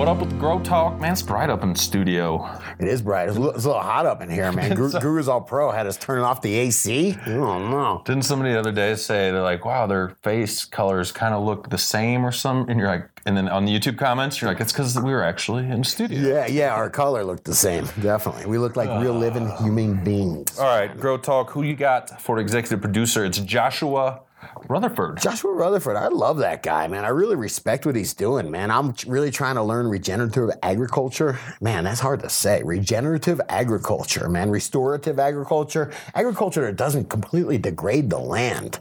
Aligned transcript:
What 0.00 0.08
up 0.08 0.16
with 0.16 0.38
Grow 0.38 0.58
Talk? 0.60 0.98
Man, 0.98 1.12
it's 1.12 1.20
bright 1.20 1.50
up 1.50 1.62
in 1.62 1.74
the 1.74 1.78
studio. 1.78 2.50
It 2.78 2.88
is 2.88 3.02
bright. 3.02 3.28
It's 3.28 3.36
a 3.36 3.38
little, 3.38 3.54
it's 3.54 3.66
a 3.66 3.68
little 3.68 3.82
hot 3.82 4.06
up 4.06 4.22
in 4.22 4.30
here, 4.30 4.50
man. 4.50 4.74
Guru, 4.74 4.98
Guru's 4.98 5.28
All 5.28 5.42
Pro 5.42 5.70
had 5.70 5.86
us 5.86 5.98
turning 5.98 6.24
off 6.24 6.40
the 6.40 6.54
AC. 6.54 7.18
I 7.20 7.28
don't 7.28 7.70
know. 7.70 8.00
Didn't 8.06 8.22
somebody 8.22 8.52
the 8.52 8.58
other 8.58 8.72
day 8.72 8.94
say 8.94 9.30
they're 9.30 9.42
like, 9.42 9.66
wow, 9.66 9.86
their 9.86 10.16
face 10.22 10.64
colors 10.64 11.12
kind 11.12 11.34
of 11.34 11.44
look 11.44 11.68
the 11.68 11.76
same 11.76 12.24
or 12.24 12.32
something? 12.32 12.70
And 12.70 12.80
you're 12.80 12.88
like, 12.88 13.10
and 13.26 13.36
then 13.36 13.46
on 13.50 13.66
the 13.66 13.78
YouTube 13.78 13.98
comments, 13.98 14.40
you're 14.40 14.50
like, 14.50 14.62
it's 14.62 14.72
because 14.72 14.98
we 14.98 15.12
were 15.12 15.22
actually 15.22 15.64
in 15.64 15.80
the 15.80 15.84
studio. 15.84 16.18
Yeah, 16.18 16.46
yeah, 16.46 16.74
our 16.74 16.88
color 16.88 17.22
looked 17.22 17.44
the 17.44 17.54
same. 17.54 17.84
Definitely. 18.00 18.46
We 18.46 18.56
look 18.56 18.76
like 18.76 19.02
real 19.02 19.12
living 19.12 19.48
ah. 19.48 19.62
human 19.62 20.02
beings. 20.02 20.58
All 20.58 20.64
right, 20.64 20.98
Grow 20.98 21.18
Talk, 21.18 21.50
who 21.50 21.62
you 21.62 21.76
got 21.76 22.22
for 22.22 22.38
executive 22.38 22.80
producer? 22.80 23.26
It's 23.26 23.38
Joshua 23.40 24.22
Rutherford. 24.68 25.20
Joshua 25.20 25.52
Rutherford, 25.52 25.96
I 25.96 26.08
love 26.08 26.38
that 26.38 26.62
guy, 26.62 26.86
man. 26.88 27.04
I 27.04 27.08
really 27.08 27.36
respect 27.36 27.86
what 27.86 27.96
he's 27.96 28.14
doing, 28.14 28.50
man. 28.50 28.70
I'm 28.70 28.94
really 29.06 29.30
trying 29.30 29.56
to 29.56 29.62
learn 29.62 29.88
regenerative 29.88 30.50
agriculture. 30.62 31.38
Man, 31.60 31.84
that's 31.84 32.00
hard 32.00 32.20
to 32.20 32.30
say. 32.30 32.62
Regenerative 32.62 33.40
agriculture, 33.48 34.28
man. 34.28 34.50
Restorative 34.50 35.18
agriculture. 35.18 35.92
Agriculture 36.14 36.62
that 36.62 36.76
doesn't 36.76 37.08
completely 37.08 37.58
degrade 37.58 38.10
the 38.10 38.18
land. 38.18 38.80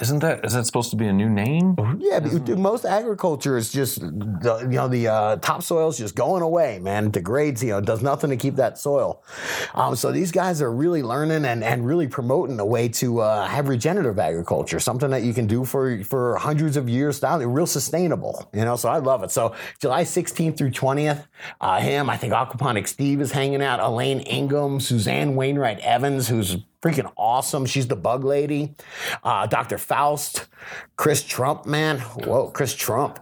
Isn't 0.00 0.20
that 0.20 0.44
is 0.44 0.52
that 0.52 0.64
supposed 0.64 0.90
to 0.90 0.96
be 0.96 1.06
a 1.06 1.12
new 1.12 1.28
name? 1.28 1.76
Yeah, 1.98 2.20
but 2.20 2.44
dude, 2.44 2.58
most 2.58 2.84
agriculture 2.84 3.56
is 3.56 3.72
just 3.72 4.00
the, 4.00 4.60
you 4.62 4.76
know 4.76 4.86
the 4.88 5.08
uh, 5.08 5.36
topsoil 5.36 5.88
is 5.88 5.98
just 5.98 6.14
going 6.14 6.42
away, 6.42 6.78
man. 6.78 7.06
It 7.06 7.12
degrades, 7.12 7.62
you 7.62 7.70
know, 7.70 7.80
does 7.80 8.00
nothing 8.02 8.30
to 8.30 8.36
keep 8.36 8.54
that 8.56 8.78
soil. 8.78 9.24
Um, 9.74 9.96
so 9.96 10.12
these 10.12 10.30
guys 10.30 10.62
are 10.62 10.70
really 10.70 11.02
learning 11.02 11.44
and, 11.44 11.64
and 11.64 11.84
really 11.84 12.06
promoting 12.06 12.60
a 12.60 12.66
way 12.66 12.88
to 12.88 13.20
uh, 13.20 13.46
have 13.46 13.68
regenerative 13.68 14.18
agriculture, 14.18 14.78
something 14.78 15.10
that 15.10 15.22
you 15.24 15.34
can 15.34 15.46
do 15.46 15.64
for 15.64 16.04
for 16.04 16.36
hundreds 16.36 16.76
of 16.76 16.88
years 16.88 17.18
down. 17.18 17.44
Real 17.48 17.66
sustainable, 17.66 18.48
you 18.52 18.64
know. 18.64 18.76
So 18.76 18.88
I 18.88 18.98
love 18.98 19.24
it. 19.24 19.32
So 19.32 19.54
July 19.80 20.04
16th 20.04 20.56
through 20.56 20.70
20th, 20.70 21.26
uh, 21.60 21.80
him, 21.80 22.08
I 22.08 22.16
think 22.16 22.32
Aquaponic 22.32 22.86
Steve 22.86 23.20
is 23.20 23.32
hanging 23.32 23.62
out. 23.62 23.80
Elaine 23.80 24.20
Ingham, 24.20 24.80
Suzanne 24.80 25.34
Wainwright 25.34 25.80
Evans, 25.80 26.28
who's 26.28 26.56
freaking 26.82 27.10
awesome. 27.16 27.66
She's 27.66 27.88
the 27.88 27.96
bug 27.96 28.24
lady. 28.24 28.74
Uh, 29.22 29.46
Dr. 29.46 29.78
Faust, 29.78 30.46
Chris 30.96 31.22
Trump, 31.22 31.66
man. 31.66 31.98
Whoa, 31.98 32.50
Chris 32.50 32.74
Trump. 32.74 33.18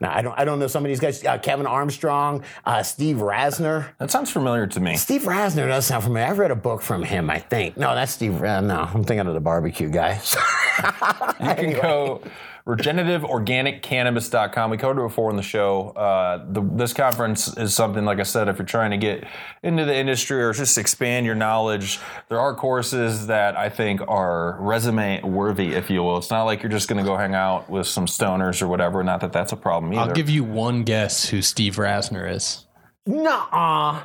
No, 0.00 0.08
I 0.08 0.22
don't. 0.22 0.38
I 0.38 0.44
don't 0.44 0.58
know 0.58 0.66
some 0.66 0.84
of 0.84 0.88
these 0.88 1.00
guys. 1.00 1.24
Uh, 1.24 1.38
Kevin 1.38 1.66
Armstrong, 1.66 2.42
uh, 2.64 2.82
Steve 2.82 3.16
Rasner. 3.16 3.88
That 3.98 4.10
sounds 4.10 4.30
familiar 4.30 4.66
to 4.66 4.80
me. 4.80 4.96
Steve 4.96 5.22
Rasner 5.22 5.68
does 5.68 5.86
sound 5.86 6.04
familiar. 6.04 6.28
I've 6.28 6.38
read 6.38 6.50
a 6.50 6.56
book 6.56 6.82
from 6.82 7.02
him. 7.02 7.30
I 7.30 7.38
think. 7.38 7.76
No, 7.76 7.94
that's 7.94 8.12
Steve. 8.12 8.42
Uh, 8.42 8.60
no, 8.60 8.80
I'm 8.80 9.04
thinking 9.04 9.26
of 9.26 9.34
the 9.34 9.40
barbecue 9.40 9.90
guy. 9.90 10.20
You 11.40 11.54
can 11.54 11.72
go 11.72 12.22
regenerativeorganiccannabis.com. 12.66 14.70
We 14.70 14.76
covered 14.78 15.00
it 15.00 15.08
before 15.08 15.30
in 15.30 15.36
the 15.36 15.42
show. 15.42 15.90
Uh, 15.90 16.44
the, 16.50 16.62
this 16.62 16.92
conference 16.92 17.56
is 17.58 17.74
something, 17.74 18.04
like 18.04 18.20
I 18.20 18.22
said, 18.22 18.48
if 18.48 18.58
you're 18.58 18.66
trying 18.66 18.90
to 18.92 18.96
get 18.96 19.26
into 19.62 19.84
the 19.84 19.94
industry 19.94 20.42
or 20.42 20.52
just 20.52 20.78
expand 20.78 21.26
your 21.26 21.34
knowledge, 21.34 21.98
there 22.28 22.40
are 22.40 22.54
courses 22.54 23.26
that 23.26 23.56
I 23.56 23.68
think 23.68 24.00
are 24.08 24.56
resume 24.60 25.22
worthy, 25.22 25.74
if 25.74 25.90
you 25.90 26.02
will. 26.02 26.18
It's 26.18 26.30
not 26.30 26.44
like 26.44 26.62
you're 26.62 26.72
just 26.72 26.88
going 26.88 27.04
to 27.04 27.08
go 27.08 27.16
hang 27.16 27.34
out 27.34 27.68
with 27.68 27.86
some 27.86 28.06
stoners 28.06 28.62
or 28.62 28.68
whatever. 28.68 29.02
Not 29.04 29.20
that 29.20 29.32
that's 29.32 29.52
a 29.52 29.56
problem 29.56 29.92
either. 29.92 30.02
I'll 30.02 30.12
give 30.12 30.30
you 30.30 30.44
one 30.44 30.84
guess 30.84 31.28
who 31.28 31.42
Steve 31.42 31.76
Rasner 31.76 32.30
is. 32.30 32.66
Nuh-uh. 33.06 34.02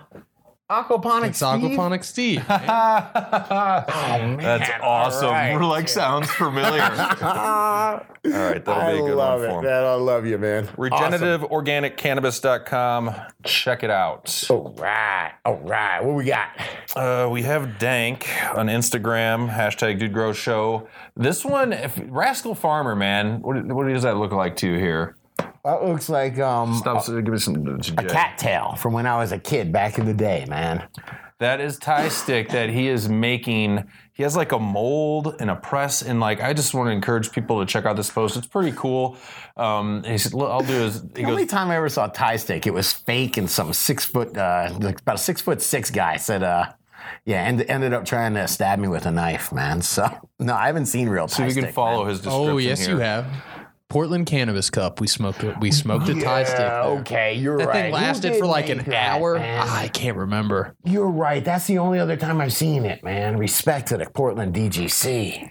Aquaponic 0.69 1.30
It's 1.30 1.38
Steve? 1.38 1.78
Aquaponic 1.78 2.03
Steve. 2.03 2.44
Oh, 2.50 4.19
man. 4.19 4.38
That's 4.38 4.69
awesome. 4.84 5.25
All 5.28 5.31
right. 5.31 5.56
We're 5.56 5.66
like 5.66 5.88
sounds 5.90 6.30
familiar. 6.30 6.81
All 6.81 8.02
right, 8.24 8.63
that'll 8.63 8.74
I 8.74 8.94
be 8.94 9.00
a 9.00 9.02
good 9.02 9.16
love 9.16 9.41
one 9.41 9.50
it, 9.50 9.53
for 9.53 9.59
him. 9.59 9.66
man. 9.66 9.84
I 9.84 9.94
love 9.94 10.25
you, 10.25 10.38
man. 10.38 10.68
Regenerativeorganiccannabis.com. 10.68 13.16
Check 13.44 13.84
it 13.84 13.90
out. 13.90 14.46
All 14.50 14.74
right. 14.78 15.34
All 15.46 15.57
right. 15.57 16.03
What 16.03 16.16
we 16.16 16.25
got? 16.25 16.50
Uh, 16.96 17.28
we 17.31 17.44
have 17.44 17.78
Dank 17.80 18.28
on 18.56 18.68
Instagram, 18.68 19.50
hashtag 19.53 20.00
Dude 20.00 20.13
Grow 20.13 20.34
Show. 20.34 20.88
This 21.16 21.44
one, 21.46 21.72
if, 21.74 22.00
Rascal 22.07 22.56
Farmer, 22.56 22.96
man, 22.96 23.41
what, 23.41 23.63
what 23.66 23.88
does 23.88 24.03
that 24.03 24.18
look 24.18 24.31
like 24.34 24.56
to 24.57 24.68
you 24.72 24.78
here? 24.78 25.16
That 25.66 25.83
looks 25.83 26.09
like 26.09 26.39
um, 26.39 26.75
Stop, 26.75 27.05
give 27.05 27.27
me 27.27 27.38
some. 27.38 27.79
a 27.97 28.03
cattail 28.03 28.75
from 28.75 28.94
when 28.94 29.05
I 29.05 29.17
was 29.17 29.31
a 29.31 29.39
kid 29.39 29.72
back 29.72 29.97
in 30.00 30.05
the 30.05 30.13
day, 30.13 30.45
man. 30.47 30.88
That 31.39 31.61
is 31.61 31.77
Thai 31.77 32.09
Stick 32.09 32.50
that 32.50 32.69
he 32.69 32.88
is 32.89 33.07
making. 33.07 33.89
He 34.13 34.23
has 34.23 34.35
like 34.35 34.51
a 34.51 34.59
mold 34.59 35.35
and 35.39 35.50
a 35.50 35.55
press, 35.55 36.01
and 36.01 36.19
like 36.19 36.41
I 36.41 36.53
just 36.53 36.73
want 36.73 36.88
to 36.88 36.91
encourage 36.91 37.31
people 37.31 37.59
to 37.59 37.66
check 37.66 37.85
out 37.85 37.95
this 37.95 38.09
post. 38.09 38.35
It's 38.35 38.47
pretty 38.47 38.73
cool. 38.75 39.17
Um, 39.55 40.03
he 40.03 40.17
said, 40.17 40.33
"Look, 40.33 40.50
I'll 40.50 40.61
do 40.61 40.73
is 40.73 41.01
he 41.16 41.23
The 41.23 41.29
only 41.29 41.45
time 41.45 41.69
I 41.69 41.77
ever 41.77 41.88
saw 41.88 42.06
a 42.06 42.11
Thai 42.11 42.35
stick, 42.38 42.67
it 42.67 42.73
was 42.73 42.91
fake, 42.91 43.38
and 43.38 43.50
some 43.50 43.71
six 43.71 44.03
foot, 44.03 44.35
uh, 44.38 44.75
like 44.79 45.00
about 45.00 45.16
a 45.16 45.19
six 45.19 45.39
foot 45.39 45.61
six 45.61 45.89
guy 45.89 46.17
said, 46.17 46.44
uh, 46.44 46.66
yeah, 47.25 47.47
and 47.47 47.61
ended 47.61 47.94
up 47.94 48.03
trying 48.06 48.33
to 48.33 48.45
stab 48.47 48.79
me 48.79 48.88
with 48.89 49.06
a 49.06 49.11
knife, 49.11 49.53
man. 49.53 49.81
So 49.81 50.09
no, 50.39 50.56
I 50.56 50.67
haven't 50.67 50.88
seen 50.88 51.07
real 51.07 51.29
so 51.29 51.38
tie 51.38 51.47
we 51.47 51.53
can 51.53 51.63
stick, 51.63 51.73
follow 51.73 52.01
man. 52.03 52.09
his 52.09 52.19
description. 52.19 52.50
oh 52.50 52.57
yes, 52.57 52.85
here. 52.85 52.95
you 52.95 53.00
have. 53.01 53.27
Portland 53.89 54.27
Cannabis 54.27 54.69
Cup. 54.69 55.01
We 55.01 55.07
smoked 55.07 55.44
it. 55.44 55.59
We 55.59 55.72
smoked 55.72 56.07
a 56.09 56.13
Thai 56.19 56.44
stick. 56.44 56.57
There. 56.57 56.81
okay, 57.00 57.33
you're 57.33 57.57
That 57.57 57.67
right. 57.69 57.81
thing 57.85 57.94
lasted 57.94 58.35
for 58.38 58.45
like 58.45 58.69
an 58.69 58.77
that, 58.85 58.94
hour. 59.17 59.39
man? 59.39 59.63
Ah, 59.67 59.79
I 59.79 59.88
can't 59.88 60.16
remember. 60.16 60.75
You're 60.83 61.09
right. 61.09 61.44
That's 61.44 61.66
the 61.66 61.79
only 61.79 61.97
other 62.00 62.16
time 62.16 62.39
I've 62.39 62.53
seen 62.53 62.85
it, 62.85 63.03
man. 63.03 63.38
Respect 63.38 63.88
to 63.88 63.97
the 63.97 64.05
Portland 64.05 64.53
DGC. 64.53 65.50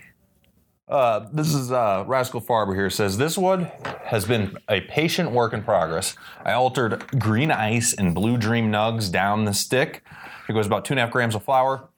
Uh, 0.87 1.27
this 1.33 1.53
is 1.53 1.73
uh, 1.73 2.05
Rascal 2.07 2.41
Farber 2.41 2.75
here 2.77 2.89
says 2.89 3.19
this 3.19 3.37
one 3.37 3.71
has 4.05 4.25
been 4.25 4.57
a 4.71 4.81
patient 4.83 5.33
work 5.33 5.53
in 5.53 5.63
progress. 5.65 6.15
I 6.45 6.53
altered 6.53 7.07
green 7.19 7.51
ice 7.51 7.93
and 7.93 8.15
blue 8.15 8.39
dream 8.39 8.71
nugs 8.71 9.11
down 9.11 9.45
the 9.47 9.53
stick. 9.53 10.03
It 10.49 10.53
goes 10.53 10.67
about 10.67 10.85
two 10.85 10.93
and 10.95 11.01
a 11.01 11.03
half 11.03 11.11
grams 11.11 11.35
of 11.35 11.43
flower. 11.45 11.89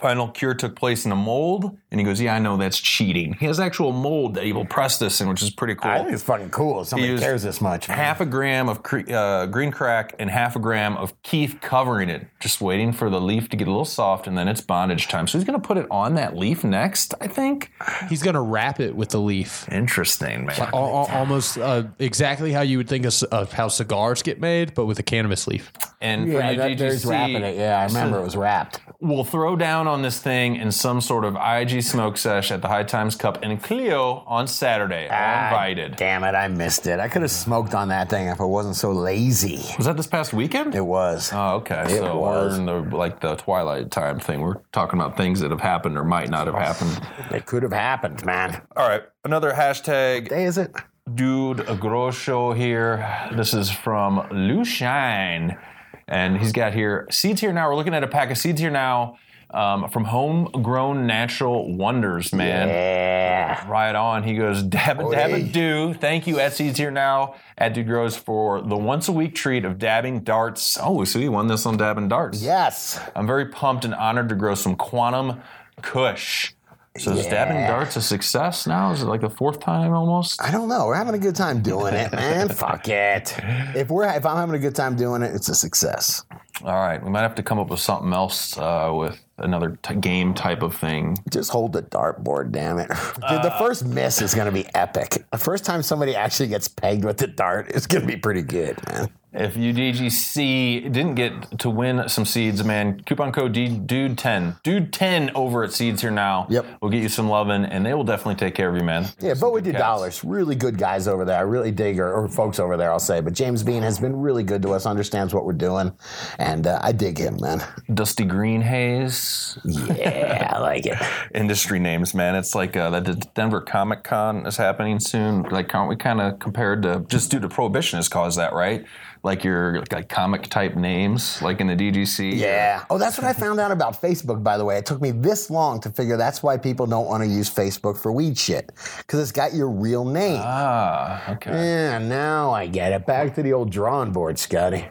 Final 0.00 0.28
cure 0.28 0.54
took 0.54 0.76
place 0.76 1.04
in 1.04 1.12
a 1.12 1.16
mold, 1.16 1.76
and 1.90 2.00
he 2.00 2.04
goes, 2.06 2.20
"Yeah, 2.20 2.34
I 2.34 2.38
know 2.38 2.56
that's 2.56 2.78
cheating." 2.80 3.34
He 3.34 3.44
has 3.44 3.60
actual 3.60 3.92
mold 3.92 4.34
that 4.34 4.44
he 4.44 4.52
will 4.54 4.64
press 4.64 4.98
this 4.98 5.20
in, 5.20 5.28
which 5.28 5.42
is 5.42 5.50
pretty 5.50 5.74
cool. 5.74 5.90
I 5.90 5.98
think 5.98 6.12
it's 6.12 6.22
fucking 6.22 6.48
cool. 6.50 6.84
Somebody 6.86 7.12
used 7.12 7.22
cares 7.22 7.42
this 7.42 7.60
much. 7.60 7.86
man. 7.88 7.98
half 7.98 8.20
a 8.22 8.26
gram 8.26 8.68
of 8.70 8.82
cre- 8.82 9.12
uh, 9.12 9.44
green 9.46 9.70
crack 9.70 10.14
and 10.18 10.30
half 10.30 10.56
a 10.56 10.58
gram 10.58 10.96
of 10.96 11.20
kief 11.22 11.60
covering 11.60 12.08
it, 12.08 12.26
just 12.40 12.62
waiting 12.62 12.92
for 12.92 13.10
the 13.10 13.20
leaf 13.20 13.50
to 13.50 13.56
get 13.58 13.68
a 13.68 13.70
little 13.70 13.84
soft, 13.84 14.26
and 14.26 14.38
then 14.38 14.48
it's 14.48 14.62
bondage 14.62 15.08
time. 15.08 15.26
So 15.26 15.36
he's 15.36 15.44
going 15.46 15.60
to 15.60 15.66
put 15.66 15.76
it 15.76 15.86
on 15.90 16.14
that 16.14 16.34
leaf 16.34 16.64
next, 16.64 17.12
I 17.20 17.26
think. 17.26 17.70
He's 18.08 18.22
gonna 18.22 18.42
wrap 18.42 18.80
it 18.80 18.96
with 18.96 19.10
the 19.10 19.20
leaf. 19.20 19.68
Interesting, 19.70 20.46
man. 20.46 20.58
Al- 20.58 20.68
al- 20.74 21.08
almost 21.12 21.58
uh, 21.58 21.82
exactly 21.98 22.52
how 22.52 22.62
you 22.62 22.78
would 22.78 22.88
think 22.88 23.04
of, 23.04 23.12
c- 23.12 23.26
of 23.30 23.52
how 23.52 23.68
cigars 23.68 24.22
get 24.22 24.40
made, 24.40 24.72
but 24.74 24.86
with 24.86 24.98
a 24.98 25.02
cannabis 25.02 25.46
leaf. 25.46 25.70
And 26.00 26.26
Yeah, 26.28 26.40
for 26.40 26.50
you 26.52 26.56
that, 26.58 26.78
there's 26.78 27.04
DGC, 27.04 27.10
wrapping 27.10 27.42
it. 27.42 27.56
Yeah, 27.58 27.78
I 27.80 27.84
remember 27.84 28.18
it 28.18 28.24
was 28.24 28.36
wrapped. 28.36 28.80
we'll 29.00 29.24
throw 29.24 29.56
down 29.56 29.86
on 29.90 30.02
this 30.02 30.20
thing 30.20 30.56
in 30.56 30.72
some 30.72 31.00
sort 31.00 31.24
of 31.24 31.36
IG 31.36 31.82
smoke 31.82 32.16
sesh 32.16 32.50
at 32.50 32.62
the 32.62 32.68
High 32.68 32.84
Times 32.84 33.16
Cup 33.16 33.42
in 33.42 33.58
Clio 33.58 34.24
on 34.26 34.46
Saturday. 34.46 35.08
Ah, 35.10 35.48
invited. 35.48 35.96
Damn 35.96 36.24
it, 36.24 36.34
I 36.34 36.48
missed 36.48 36.86
it. 36.86 37.00
I 37.00 37.08
could 37.08 37.22
have 37.22 37.30
smoked 37.30 37.74
on 37.74 37.88
that 37.88 38.08
thing 38.08 38.28
if 38.28 38.40
I 38.40 38.44
wasn't 38.44 38.76
so 38.76 38.92
lazy. 38.92 39.60
Was 39.76 39.86
that 39.86 39.96
this 39.96 40.06
past 40.06 40.32
weekend? 40.32 40.74
It 40.74 40.86
was. 40.86 41.30
Oh, 41.32 41.56
okay. 41.56 41.82
It 41.82 41.98
so 41.98 42.18
was. 42.18 42.52
we're 42.52 42.58
in 42.60 42.66
the 42.66 42.96
like 42.96 43.20
the 43.20 43.34
twilight 43.34 43.90
time 43.90 44.20
thing. 44.20 44.40
We're 44.40 44.60
talking 44.72 44.98
about 44.98 45.16
things 45.16 45.40
that 45.40 45.50
have 45.50 45.60
happened 45.60 45.98
or 45.98 46.04
might 46.04 46.30
not 46.30 46.46
have 46.46 46.56
happened. 46.56 47.00
It 47.32 47.46
could 47.46 47.62
have 47.62 47.72
happened, 47.72 48.24
man. 48.24 48.62
All 48.76 48.88
right, 48.88 49.02
another 49.24 49.52
hashtag 49.52 50.28
Day 50.28 50.44
is 50.44 50.56
it? 50.56 50.74
dude 51.12 51.58
Grosho 51.58 52.56
here. 52.56 53.28
This 53.34 53.52
is 53.52 53.70
from 53.70 54.20
Lushine. 54.30 55.58
And 56.06 56.38
he's 56.38 56.52
got 56.52 56.74
here 56.74 57.06
seeds 57.10 57.40
here 57.40 57.52
now. 57.52 57.68
We're 57.68 57.76
looking 57.76 57.94
at 57.94 58.04
a 58.04 58.08
pack 58.08 58.30
of 58.30 58.38
seeds 58.38 58.60
here 58.60 58.70
now 58.70 59.18
um, 59.52 59.88
from 59.88 60.04
Homegrown 60.04 61.06
Natural 61.06 61.72
Wonders, 61.72 62.32
man. 62.32 62.68
Yeah. 62.68 63.68
Right 63.68 63.94
on. 63.94 64.22
He 64.22 64.34
goes, 64.34 64.62
dab 64.62 65.00
a 65.00 65.10
dab 65.10 65.52
do. 65.52 65.94
Thank 65.94 66.26
you 66.26 66.40
Seeds 66.50 66.78
Here 66.78 66.90
Now 66.90 67.34
at 67.58 67.74
Dude 67.74 67.86
Grows 67.86 68.16
for 68.16 68.60
the 68.62 68.76
once 68.76 69.08
a 69.08 69.12
week 69.12 69.34
treat 69.34 69.64
of 69.64 69.78
dabbing 69.78 70.20
darts. 70.20 70.78
Oh, 70.80 70.92
we 70.92 71.06
so 71.06 71.18
you 71.18 71.32
won 71.32 71.48
this 71.48 71.66
on 71.66 71.76
dabbing 71.76 72.08
darts. 72.08 72.42
Yes. 72.42 73.00
I'm 73.14 73.26
very 73.26 73.46
pumped 73.46 73.84
and 73.84 73.94
honored 73.94 74.28
to 74.28 74.34
grow 74.34 74.54
some 74.54 74.76
quantum 74.76 75.40
kush. 75.82 76.52
So 76.98 77.12
is 77.12 77.26
dabbing 77.26 77.56
darts 77.68 77.94
a 77.94 78.02
success 78.02 78.66
now? 78.66 78.90
Is 78.90 79.02
it 79.02 79.06
like 79.06 79.20
the 79.20 79.30
fourth 79.30 79.60
time 79.60 79.92
almost? 79.92 80.42
I 80.42 80.50
don't 80.50 80.68
know. 80.68 80.86
We're 80.86 80.96
having 80.96 81.14
a 81.14 81.18
good 81.18 81.36
time 81.36 81.62
doing 81.62 81.94
it, 81.94 82.12
man. 82.12 82.48
Fuck 82.50 82.88
it. 82.88 83.32
If 83.76 83.90
we're 83.90 84.04
if 84.08 84.26
I'm 84.26 84.36
having 84.36 84.56
a 84.56 84.58
good 84.58 84.74
time 84.74 84.96
doing 84.96 85.22
it, 85.22 85.32
it's 85.34 85.48
a 85.48 85.54
success. 85.54 86.24
All 86.62 86.74
right, 86.74 87.02
we 87.02 87.08
might 87.08 87.22
have 87.22 87.36
to 87.36 87.42
come 87.42 87.58
up 87.58 87.70
with 87.70 87.80
something 87.80 88.12
else 88.12 88.58
uh, 88.58 88.90
with 88.92 89.18
another 89.38 89.78
t- 89.82 89.94
game 89.94 90.34
type 90.34 90.62
of 90.62 90.74
thing. 90.76 91.16
Just 91.30 91.50
hold 91.50 91.72
the 91.72 91.82
dartboard, 91.82 92.50
damn 92.52 92.78
it. 92.78 92.88
Dude, 92.88 93.42
the 93.42 93.54
first 93.58 93.86
miss 93.86 94.20
is 94.20 94.34
going 94.34 94.46
to 94.46 94.52
be 94.52 94.66
epic. 94.74 95.24
The 95.30 95.38
first 95.38 95.64
time 95.64 95.82
somebody 95.82 96.14
actually 96.14 96.48
gets 96.48 96.68
pegged 96.68 97.04
with 97.04 97.16
the 97.16 97.28
dart 97.28 97.70
is 97.70 97.86
going 97.86 98.02
to 98.02 98.06
be 98.06 98.16
pretty 98.18 98.42
good, 98.42 98.76
man. 98.88 99.08
If 99.32 99.54
UDGC 99.54 100.92
didn't 100.92 101.14
get 101.14 101.60
to 101.60 101.70
win 101.70 102.08
some 102.08 102.24
seeds, 102.24 102.64
man, 102.64 103.00
coupon 103.02 103.30
code 103.30 103.52
D- 103.52 103.68
Dude10, 103.68 104.60
Dude10 104.62 105.32
over 105.34 105.62
at 105.62 105.72
Seeds 105.72 106.02
here 106.02 106.10
now. 106.10 106.46
Yep. 106.50 106.66
We'll 106.80 106.90
get 106.90 107.02
you 107.02 107.08
some 107.08 107.28
loving, 107.28 107.64
and 107.64 107.86
they 107.86 107.94
will 107.94 108.02
definitely 108.04 108.34
take 108.34 108.56
care 108.56 108.68
of 108.68 108.76
you, 108.76 108.82
man. 108.82 109.06
Yeah, 109.20 109.34
but 109.40 109.52
with 109.52 109.66
your 109.66 109.74
cats. 109.74 109.82
dollars, 109.82 110.24
really 110.24 110.56
good 110.56 110.78
guys 110.78 111.06
over 111.06 111.24
there. 111.24 111.38
I 111.38 111.42
really 111.42 111.70
dig, 111.70 112.00
or, 112.00 112.12
or 112.12 112.28
folks 112.28 112.58
over 112.58 112.76
there, 112.76 112.90
I'll 112.90 112.98
say. 112.98 113.20
But 113.20 113.34
James 113.34 113.62
Bean 113.62 113.82
has 113.82 114.00
been 114.00 114.16
really 114.16 114.42
good 114.42 114.62
to 114.62 114.72
us, 114.72 114.84
understands 114.84 115.32
what 115.32 115.44
we're 115.44 115.52
doing, 115.52 115.92
and 116.38 116.66
uh, 116.66 116.80
I 116.82 116.90
dig 116.90 117.18
him, 117.18 117.38
man. 117.40 117.62
Dusty 117.94 118.24
Green 118.24 118.60
Haze, 118.62 119.58
Yeah, 119.64 120.50
I 120.54 120.58
like 120.58 120.86
it. 120.86 120.98
industry 121.34 121.78
names, 121.78 122.14
man. 122.14 122.34
It's 122.34 122.56
like 122.56 122.76
uh, 122.76 122.98
the 122.98 123.14
Denver 123.34 123.60
Comic 123.60 124.02
Con 124.02 124.44
is 124.46 124.56
happening 124.56 124.98
soon. 124.98 125.42
Like, 125.44 125.72
aren't 125.72 125.88
we 125.88 125.94
kind 125.96 126.20
of 126.20 126.40
compared 126.40 126.82
to 126.82 127.04
just 127.08 127.30
due 127.30 127.38
to 127.38 127.48
prohibition 127.48 127.96
has 127.98 128.08
caused 128.08 128.38
that, 128.38 128.52
right? 128.52 128.84
Like 129.22 129.44
your 129.44 129.84
like 129.92 130.08
comic 130.08 130.44
type 130.44 130.76
names, 130.76 131.42
like 131.42 131.60
in 131.60 131.66
the 131.66 131.76
DGC. 131.76 132.38
Yeah. 132.38 132.84
Oh, 132.88 132.96
that's 132.96 133.18
what 133.18 133.26
I 133.26 133.34
found 133.34 133.60
out 133.60 133.70
about 133.70 134.00
Facebook, 134.00 134.42
by 134.42 134.56
the 134.56 134.64
way. 134.64 134.78
It 134.78 134.86
took 134.86 135.02
me 135.02 135.10
this 135.10 135.50
long 135.50 135.78
to 135.80 135.90
figure 135.90 136.16
that's 136.16 136.42
why 136.42 136.56
people 136.56 136.86
don't 136.86 137.06
want 137.06 137.22
to 137.22 137.28
use 137.28 137.50
Facebook 137.50 137.98
for 137.98 138.12
weed 138.12 138.38
shit. 138.38 138.72
Because 138.98 139.20
it's 139.20 139.32
got 139.32 139.52
your 139.52 139.68
real 139.68 140.06
name. 140.06 140.40
Ah, 140.42 141.32
okay. 141.32 141.50
yeah, 141.50 141.98
now 141.98 142.50
I 142.52 142.66
get 142.66 142.92
it. 142.92 143.04
Back 143.04 143.34
to 143.34 143.42
the 143.42 143.52
old 143.52 143.70
drawing 143.70 144.12
board, 144.12 144.38
Scotty. 144.38 144.86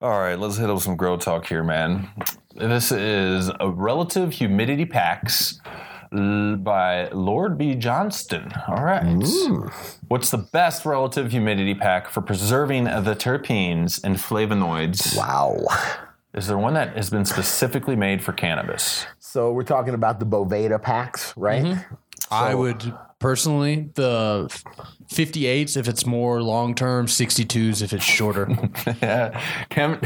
All 0.00 0.18
right, 0.18 0.38
let's 0.38 0.56
hit 0.56 0.70
up 0.70 0.78
some 0.80 0.96
grow 0.96 1.16
talk 1.16 1.46
here, 1.46 1.64
man. 1.64 2.08
This 2.54 2.92
is 2.92 3.50
a 3.60 3.68
relative 3.68 4.32
humidity 4.32 4.86
packs 4.86 5.60
by 6.10 7.08
Lord 7.10 7.56
B. 7.56 7.74
Johnston. 7.74 8.52
All 8.66 8.82
right. 8.82 9.02
What's 10.08 10.30
the 10.30 10.38
best 10.38 10.84
relative 10.84 11.30
humidity 11.30 11.74
pack 11.74 12.08
for 12.08 12.20
preserving 12.20 12.84
the 12.84 13.16
terpenes 13.16 14.02
and 14.02 14.16
flavonoids? 14.16 15.16
Wow. 15.16 15.66
Is 16.34 16.46
there 16.46 16.58
one 16.58 16.74
that 16.74 16.96
has 16.96 17.10
been 17.10 17.24
specifically 17.24 17.96
made 17.96 18.22
for 18.22 18.32
cannabis? 18.32 19.06
So 19.18 19.52
we're 19.52 19.62
talking 19.62 19.94
about 19.94 20.20
the 20.20 20.26
Boveda 20.26 20.80
packs, 20.80 21.36
right? 21.36 21.64
Mm-hmm. 21.64 21.94
I 22.32 22.54
would 22.54 22.94
personally 23.18 23.90
the 23.94 24.48
58s 25.10 25.76
if 25.76 25.88
it's 25.88 26.06
more 26.06 26.40
long 26.40 26.72
term, 26.72 27.06
62s 27.06 27.82
if 27.82 27.92
it's 27.92 28.04
shorter. 28.04 28.46
Chem, 29.68 29.98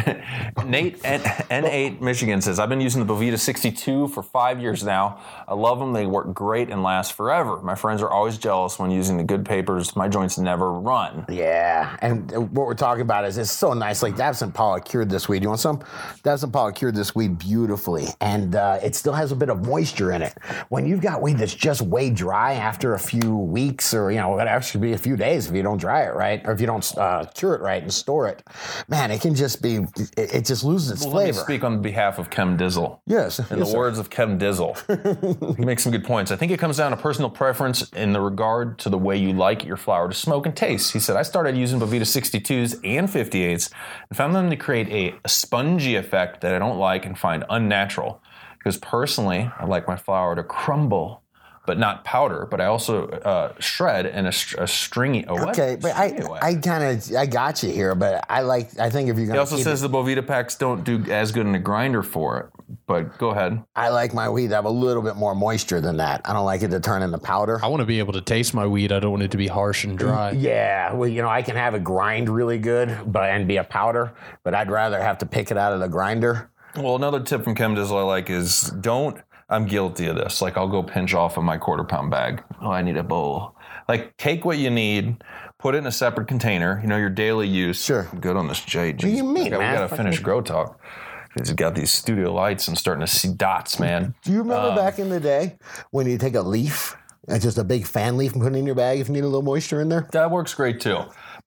Nate 0.64 0.98
N- 1.04 1.20
N8 1.20 2.00
Michigan 2.00 2.40
says, 2.40 2.58
I've 2.58 2.70
been 2.70 2.80
using 2.80 3.04
the 3.04 3.12
Boveda 3.12 3.38
62 3.38 4.08
for 4.08 4.22
five 4.22 4.60
years 4.60 4.82
now. 4.82 5.20
I 5.46 5.52
love 5.52 5.78
them. 5.78 5.92
They 5.92 6.06
work 6.06 6.32
great 6.32 6.70
and 6.70 6.82
last 6.82 7.12
forever. 7.12 7.60
My 7.60 7.74
friends 7.74 8.00
are 8.00 8.08
always 8.08 8.38
jealous 8.38 8.78
when 8.78 8.90
using 8.90 9.18
the 9.18 9.24
good 9.24 9.44
papers. 9.44 9.94
My 9.94 10.08
joints 10.08 10.38
never 10.38 10.72
run. 10.72 11.26
Yeah, 11.28 11.98
and 12.00 12.30
what 12.30 12.66
we're 12.66 12.74
talking 12.74 13.02
about 13.02 13.26
is 13.26 13.36
it's 13.36 13.50
so 13.50 13.74
nice. 13.74 14.02
Like 14.02 14.16
Davison 14.16 14.52
Paula 14.52 14.80
cured 14.80 15.10
this 15.10 15.28
weed. 15.28 15.42
You 15.42 15.48
want 15.48 15.60
some? 15.60 15.84
Davison 16.22 16.50
Paula 16.50 16.72
cured 16.72 16.94
this 16.94 17.14
weed 17.14 17.38
beautifully, 17.38 18.06
and 18.22 18.56
uh, 18.56 18.78
it 18.82 18.94
still 18.94 19.12
has 19.12 19.32
a 19.32 19.36
bit 19.36 19.50
of 19.50 19.66
moisture 19.66 20.12
in 20.12 20.22
it. 20.22 20.34
When 20.70 20.86
you've 20.86 21.02
got 21.02 21.20
weed 21.20 21.36
that's 21.36 21.54
just 21.54 21.82
way 21.82 22.08
dry 22.08 22.54
after 22.54 22.94
a 22.94 22.98
few 22.98 23.36
weeks, 23.36 23.92
or 23.92 24.10
you 24.10 24.18
know, 24.18 24.38
it 24.38 24.48
actually 24.48 24.80
be 24.80 24.93
a 24.94 24.98
few 24.98 25.16
days 25.16 25.48
if 25.48 25.54
you 25.54 25.62
don't 25.62 25.78
dry 25.78 26.02
it 26.04 26.14
right, 26.14 26.40
or 26.46 26.52
if 26.52 26.60
you 26.60 26.66
don't 26.66 26.96
uh, 26.98 27.24
cure 27.34 27.54
it 27.54 27.60
right 27.60 27.82
and 27.82 27.92
store 27.92 28.28
it, 28.28 28.42
man, 28.88 29.10
it 29.10 29.20
can 29.20 29.34
just 29.34 29.60
be. 29.62 29.76
It, 30.16 30.34
it 30.34 30.44
just 30.46 30.64
loses 30.64 30.90
its 30.92 31.04
Let 31.04 31.08
me 31.26 31.32
flavor. 31.32 31.40
speak 31.40 31.64
on 31.64 31.82
behalf 31.82 32.18
of 32.18 32.30
Chem 32.30 32.56
Dizzle. 32.56 33.00
Yes, 33.06 33.38
In 33.38 33.44
yes, 33.50 33.58
the 33.58 33.66
sir. 33.66 33.78
words 33.78 33.98
of 33.98 34.10
Kevin 34.10 34.38
Dizzle, 34.38 35.56
he 35.56 35.64
makes 35.64 35.82
some 35.82 35.92
good 35.92 36.04
points. 36.04 36.30
I 36.30 36.36
think 36.36 36.52
it 36.52 36.58
comes 36.58 36.76
down 36.78 36.90
to 36.92 36.96
personal 36.96 37.30
preference 37.30 37.90
in 37.92 38.12
the 38.12 38.20
regard 38.20 38.78
to 38.80 38.88
the 38.88 38.98
way 38.98 39.16
you 39.16 39.32
like 39.32 39.64
your 39.64 39.76
flower 39.76 40.08
to 40.08 40.14
smoke 40.14 40.46
and 40.46 40.56
taste. 40.56 40.92
He 40.92 40.98
said, 41.00 41.16
I 41.16 41.22
started 41.22 41.56
using 41.56 41.80
Boveda 41.80 42.02
62s 42.02 42.80
and 42.84 43.08
58s 43.08 43.70
and 44.10 44.16
found 44.16 44.34
them 44.34 44.50
to 44.50 44.56
create 44.56 44.88
a, 44.88 45.14
a 45.24 45.28
spongy 45.28 45.96
effect 45.96 46.40
that 46.42 46.54
I 46.54 46.58
don't 46.58 46.78
like 46.78 47.04
and 47.06 47.18
find 47.18 47.44
unnatural. 47.50 48.22
Because 48.58 48.78
personally, 48.78 49.50
I 49.58 49.66
like 49.66 49.86
my 49.86 49.96
flower 49.96 50.34
to 50.36 50.42
crumble, 50.42 51.22
but 51.66 51.78
not 51.78 52.04
powder. 52.04 52.46
But 52.50 52.60
I 52.60 52.66
also 52.66 53.08
uh, 53.08 53.54
shred 53.58 54.06
in 54.06 54.26
a, 54.26 54.32
a 54.58 54.66
stringy. 54.66 55.24
A 55.26 55.34
what? 55.34 55.48
Okay, 55.50 55.76
but 55.80 55.94
I, 55.94 56.08
Stringy 56.08 56.28
way. 56.28 56.38
I 56.42 56.54
kind 56.54 56.84
of, 56.84 57.16
I 57.16 57.26
got 57.26 57.62
you 57.62 57.70
here, 57.70 57.94
but 57.94 58.24
I 58.28 58.42
like, 58.42 58.78
I 58.78 58.90
think 58.90 59.08
if 59.08 59.16
you're 59.16 59.24
he 59.24 59.26
gonna, 59.28 59.40
also 59.40 59.56
keep 59.56 59.64
says 59.64 59.82
it, 59.82 59.88
the 59.88 59.96
Boveda 59.96 60.26
packs 60.26 60.56
don't 60.56 60.84
do 60.84 61.02
as 61.10 61.32
good 61.32 61.46
in 61.46 61.54
a 61.54 61.58
grinder 61.58 62.02
for 62.02 62.40
it. 62.40 62.46
But 62.86 63.18
go 63.18 63.30
ahead. 63.30 63.62
I 63.76 63.90
like 63.90 64.14
my 64.14 64.28
weed 64.28 64.48
to 64.48 64.54
have 64.54 64.64
a 64.64 64.70
little 64.70 65.02
bit 65.02 65.16
more 65.16 65.34
moisture 65.34 65.80
than 65.80 65.98
that. 65.98 66.22
I 66.24 66.32
don't 66.32 66.44
like 66.44 66.62
it 66.62 66.70
to 66.70 66.80
turn 66.80 67.02
into 67.02 67.18
powder. 67.18 67.60
I 67.62 67.68
want 67.68 67.80
to 67.80 67.86
be 67.86 67.98
able 67.98 68.14
to 68.14 68.20
taste 68.20 68.52
my 68.54 68.66
weed. 68.66 68.90
I 68.92 69.00
don't 69.00 69.10
want 69.10 69.22
it 69.22 69.30
to 69.30 69.36
be 69.36 69.46
harsh 69.46 69.84
and 69.84 69.98
dry. 69.98 70.32
Yeah, 70.32 70.92
well, 70.92 71.08
you 71.08 71.22
know, 71.22 71.28
I 71.28 71.42
can 71.42 71.56
have 71.56 71.74
it 71.74 71.84
grind 71.84 72.28
really 72.28 72.58
good, 72.58 72.98
but 73.06 73.22
and 73.30 73.46
be 73.46 73.56
a 73.58 73.64
powder, 73.64 74.14
but 74.42 74.54
I'd 74.54 74.70
rather 74.70 75.00
have 75.00 75.18
to 75.18 75.26
pick 75.26 75.50
it 75.50 75.56
out 75.56 75.72
of 75.72 75.80
the 75.80 75.88
grinder. 75.88 76.50
Well, 76.76 76.96
another 76.96 77.20
tip 77.20 77.44
from 77.44 77.54
Chem 77.54 77.74
Dizzle 77.76 77.98
I 77.98 78.02
like 78.02 78.28
is 78.30 78.62
don't. 78.80 79.18
I'm 79.54 79.66
guilty 79.66 80.06
of 80.06 80.16
this. 80.16 80.42
Like 80.42 80.56
I'll 80.56 80.68
go 80.68 80.82
pinch 80.82 81.14
off 81.14 81.36
of 81.36 81.44
my 81.44 81.56
quarter 81.56 81.84
pound 81.84 82.10
bag. 82.10 82.42
Oh, 82.60 82.70
I 82.70 82.82
need 82.82 82.96
a 82.96 83.02
bowl. 83.04 83.56
Like 83.88 84.16
take 84.16 84.44
what 84.44 84.58
you 84.58 84.70
need, 84.70 85.22
put 85.58 85.74
it 85.74 85.78
in 85.78 85.86
a 85.86 85.92
separate 85.92 86.26
container. 86.26 86.80
You 86.82 86.88
know 86.88 86.96
your 86.96 87.10
daily 87.10 87.46
use. 87.46 87.82
Sure. 87.82 88.08
I'm 88.12 88.20
good 88.20 88.36
on 88.36 88.48
this 88.48 88.60
J. 88.64 88.88
What 88.92 88.98
do 88.98 89.08
you 89.08 89.22
mean, 89.22 89.52
we? 89.52 89.58
We 89.58 89.64
gotta 89.64 89.94
finish 89.94 90.18
grow 90.18 90.40
talk. 90.40 90.80
He's 91.38 91.52
got 91.52 91.74
these 91.74 91.92
studio 91.92 92.32
lights. 92.32 92.66
I'm 92.68 92.76
starting 92.76 93.04
to 93.04 93.12
see 93.12 93.28
dots, 93.32 93.80
man. 93.80 94.14
Do 94.22 94.32
you 94.32 94.38
remember 94.38 94.68
Um, 94.70 94.76
back 94.76 94.98
in 94.98 95.08
the 95.08 95.20
day 95.20 95.56
when 95.90 96.06
you 96.06 96.16
take 96.18 96.34
a 96.34 96.42
leaf, 96.42 96.96
and 97.26 97.40
just 97.42 97.58
a 97.58 97.64
big 97.64 97.86
fan 97.86 98.16
leaf, 98.16 98.34
and 98.34 98.42
put 98.42 98.52
it 98.52 98.56
in 98.56 98.66
your 98.66 98.74
bag 98.74 99.00
if 99.00 99.08
you 99.08 99.14
need 99.14 99.24
a 99.24 99.26
little 99.26 99.42
moisture 99.42 99.80
in 99.80 99.88
there? 99.88 100.06
That 100.12 100.30
works 100.30 100.54
great 100.54 100.80
too. 100.80 101.00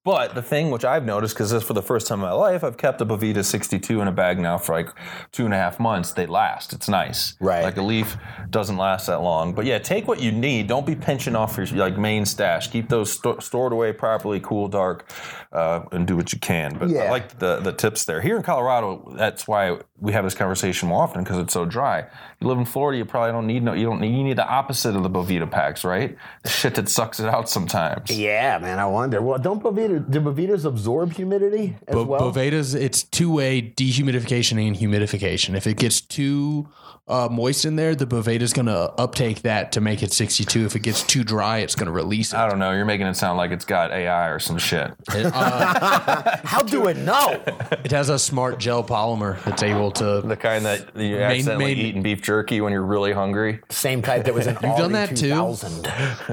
But 0.07 0.36
the 0.36 0.42
thing 0.42 0.71
which 0.71 0.86
I've 0.86 1.04
noticed, 1.04 1.36
because 1.36 1.51
this 1.51 1.62
is 1.63 1.68
for 1.68 1.74
the 1.74 1.81
first 1.81 2.07
time 2.07 2.19
in 2.19 2.25
my 2.27 2.31
life, 2.31 2.63
I've 2.63 2.77
kept 2.77 3.01
a 3.01 3.06
Boveda 3.06 3.44
62 3.44 4.00
in 4.00 4.07
a 4.07 4.12
bag 4.13 4.39
now 4.39 4.57
for 4.57 4.71
like 4.74 4.88
two 5.33 5.44
and 5.44 5.54
a 5.54 5.57
half 5.57 5.81
months. 5.81 6.13
They 6.13 6.25
last. 6.25 6.71
It's 6.71 6.88
nice. 6.88 7.36
Right. 7.42 7.62
Like 7.62 7.75
a 7.75 7.81
leaf 7.81 8.15
doesn't 8.50 8.77
last 8.77 9.07
that 9.07 9.21
long. 9.21 9.51
But 9.54 9.65
yeah, 9.65 9.80
take 9.80 10.07
what 10.07 10.21
you 10.21 10.31
need. 10.31 10.68
Don't 10.68 10.86
be 10.86 10.95
pinching 10.95 11.36
off 11.36 11.57
your 11.57 11.65
like 11.68 11.98
main 11.98 12.25
stash. 12.25 12.69
Keep 12.69 12.88
those 12.88 13.12
sto- 13.12 13.39
stored 13.39 13.74
away 13.74 13.92
properly, 13.92 14.39
cool, 14.39 14.69
dark, 14.69 15.12
uh, 15.51 15.81
and 15.91 16.08
do 16.08 16.15
what 16.15 16.31
you 16.31 16.39
can. 16.39 16.77
But 16.77 16.88
I 16.88 16.91
Yeah. 16.93 17.12
like 17.12 17.39
the 17.39 17.58
the 17.60 17.74
tips 17.74 18.05
there. 18.05 18.22
Here 18.22 18.38
in 18.38 18.43
Colorado, 18.43 19.12
that's 19.17 19.46
why 19.46 19.77
we 20.00 20.13
have 20.13 20.24
this 20.24 20.36
conversation 20.36 20.88
more 20.88 21.03
often 21.03 21.22
because 21.25 21.38
it's 21.39 21.51
so 21.53 21.65
dry. 21.65 22.05
You 22.39 22.48
live 22.48 22.60
in 22.60 22.65
Florida, 22.65 22.98
you 22.98 23.03
probably 23.03 23.34
don't 23.34 23.48
need 23.48 23.62
no. 23.62 23.74
You 23.74 23.86
don't 23.88 24.00
need. 24.00 24.15
You 24.15 24.24
need 24.24 24.38
the 24.38 24.48
opposite 24.48 24.96
of 24.96 25.03
the 25.03 25.10
Boveda 25.10 25.51
packs, 25.51 25.84
right? 25.84 26.15
The 26.43 26.50
shit 26.50 26.75
that 26.75 26.88
sucks 26.88 27.20
it 27.20 27.27
out 27.27 27.50
sometimes. 27.50 28.10
Yeah, 28.10 28.58
man, 28.60 28.79
I 28.79 28.86
wonder. 28.86 29.22
Well, 29.22 29.38
don't 29.39 29.62
Boveda, 29.62 29.97
do 30.00 30.20
Bovedas 30.22 30.66
absorb 30.66 31.13
humidity 31.13 31.75
as 31.88 31.96
Bo- 31.96 32.04
well? 32.04 32.32
Boveda's 32.32 32.74
it's 32.74 33.04
two 33.04 33.32
way 33.32 33.62
dehumidification 33.62 34.66
and 34.66 34.75
humidification. 34.75 35.56
If 35.56 35.68
it 35.68 35.77
gets 35.77 36.01
too 36.01 36.68
uh, 37.08 37.30
moist 37.32 37.63
in 37.63 37.77
there, 37.77 37.96
the 37.96 38.06
Boveda's 38.06 38.51
gonna 38.51 38.92
uptake 38.98 39.44
that 39.44 39.72
to 39.74 39.82
make 39.82 40.04
it 40.04 40.12
62. 40.12 40.66
If 40.66 40.75
it 40.75 40.80
gets 40.82 41.04
too 41.04 41.24
dry, 41.24 41.60
it's 41.60 41.74
gonna 41.75 41.92
release 41.92 42.34
it. 42.34 42.38
I 42.38 42.50
don't 42.50 42.60
know. 42.60 42.72
You're 42.72 42.84
making 42.86 43.08
it 43.08 43.16
sound 43.16 43.38
like 43.38 43.51
it's 43.51 43.63
got 43.66 43.92
AI 43.92 44.27
or 44.27 44.39
some 44.39 44.58
shit. 44.58 44.92
How 45.10 46.62
do 46.63 46.88
it 46.88 46.98
know? 46.98 47.42
It 47.84 47.92
has 47.92 48.10
a 48.10 48.20
smart 48.20 48.60
gel 48.60 48.84
polymer 48.84 49.42
that's 49.44 49.63
able 49.63 49.92
to. 49.92 50.22
The 50.22 50.36
kind 50.36 50.66
that 50.66 50.96
you 50.98 51.16
Main- 51.16 51.22
accidentally 51.22 51.75
main- 51.75 51.86
eat 51.86 51.96
in 51.96 52.01
beef 52.04 52.22
jerky 52.22 52.60
when 52.62 52.74
you're 52.74 52.82
really 52.84 53.13
hungry. 53.13 53.60
Same 53.70 54.01
type 54.01 54.25
that 54.25 54.34
was 54.34 54.48
in 54.48 54.54
You've 54.63 54.77
done 54.77 54.92
that 54.94 55.16
too? 55.16 55.34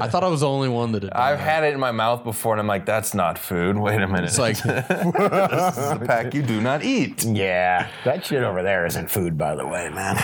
I 0.01 0.09
thought 0.09 0.25
I 0.25 0.29
was 0.29 0.41
the 0.41 0.49
only 0.49 0.69
one 0.69 0.93
that 0.93 1.03
had. 1.05 1.13
Done 1.13 1.23
I've 1.23 1.39
that. 1.39 1.45
had 1.45 1.65
it 1.65 1.75
in 1.75 1.81
my 1.81 1.93
mouth 1.93 2.25
before, 2.25 2.55
and 2.55 2.61
I'm 2.61 2.67
like, 2.67 2.85
"That's 2.87 3.15
not 3.15 3.39
food." 3.39 3.54
Wait 3.81 4.01
a 4.03 4.07
minute. 4.07 4.25
It's 4.25 4.39
like 4.39 4.57
this 4.63 5.79
is 5.79 5.91
a 5.93 6.03
pack 6.07 6.35
you 6.35 6.43
do 6.43 6.61
not 6.61 6.83
eat. 6.85 7.25
Yeah, 7.25 7.89
that 8.05 8.25
shit 8.27 8.43
over 8.43 8.63
there 8.63 8.87
isn't 8.87 9.11
food, 9.11 9.37
by 9.39 9.55
the 9.55 9.67
way, 9.67 9.89
man. 9.91 10.17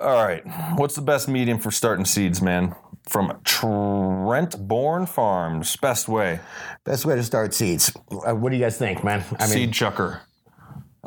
All 0.00 0.24
right, 0.24 0.42
what's 0.76 0.94
the 0.94 1.02
best 1.02 1.28
medium 1.28 1.58
for 1.58 1.70
starting 1.70 2.04
seeds, 2.04 2.40
man? 2.40 2.74
From 3.08 3.40
Trent 3.44 4.68
Born 4.68 5.06
Farms, 5.06 5.76
best 5.76 6.08
way. 6.08 6.40
Best 6.84 7.04
way 7.06 7.16
to 7.16 7.22
start 7.22 7.54
seeds. 7.54 7.92
Uh, 8.10 8.34
what 8.34 8.50
do 8.50 8.56
you 8.56 8.62
guys 8.62 8.76
think, 8.78 9.02
man? 9.02 9.24
I 9.40 9.46
Seed 9.46 9.72
chucker. 9.72 10.20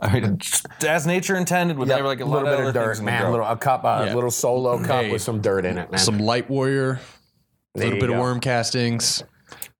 I 0.02 0.12
mean, 0.20 0.40
as 0.88 1.06
nature 1.06 1.36
intended, 1.36 1.78
with 1.78 1.90
Yep, 1.90 1.98
every- 2.00 2.10
like 2.10 2.20
a 2.22 2.26
little 2.26 2.44
lot 2.50 2.52
bit 2.58 2.60
of 2.62 2.68
of 2.70 2.74
dirt, 2.74 2.86
things 2.88 3.00
in 3.00 3.06
the 3.06 3.12
man. 3.12 3.30
Little 3.32 3.46
a 3.46 3.56
cup, 3.56 3.84
a 3.84 4.06
Yeah. 4.08 4.16
little 4.16 4.32
solo 4.32 4.80
cup 4.84 5.04
Hey. 5.04 5.12
with 5.12 5.22
some 5.22 5.42
dirt 5.42 5.64
in 5.66 5.78
it, 5.78 5.92
man. 5.92 6.00
some 6.00 6.18
light 6.18 6.50
warrior, 6.50 7.00
a 7.76 7.80
little 7.80 8.00
bit 8.00 8.08
go. 8.08 8.14
of 8.14 8.20
worm 8.20 8.40
castings. 8.40 9.24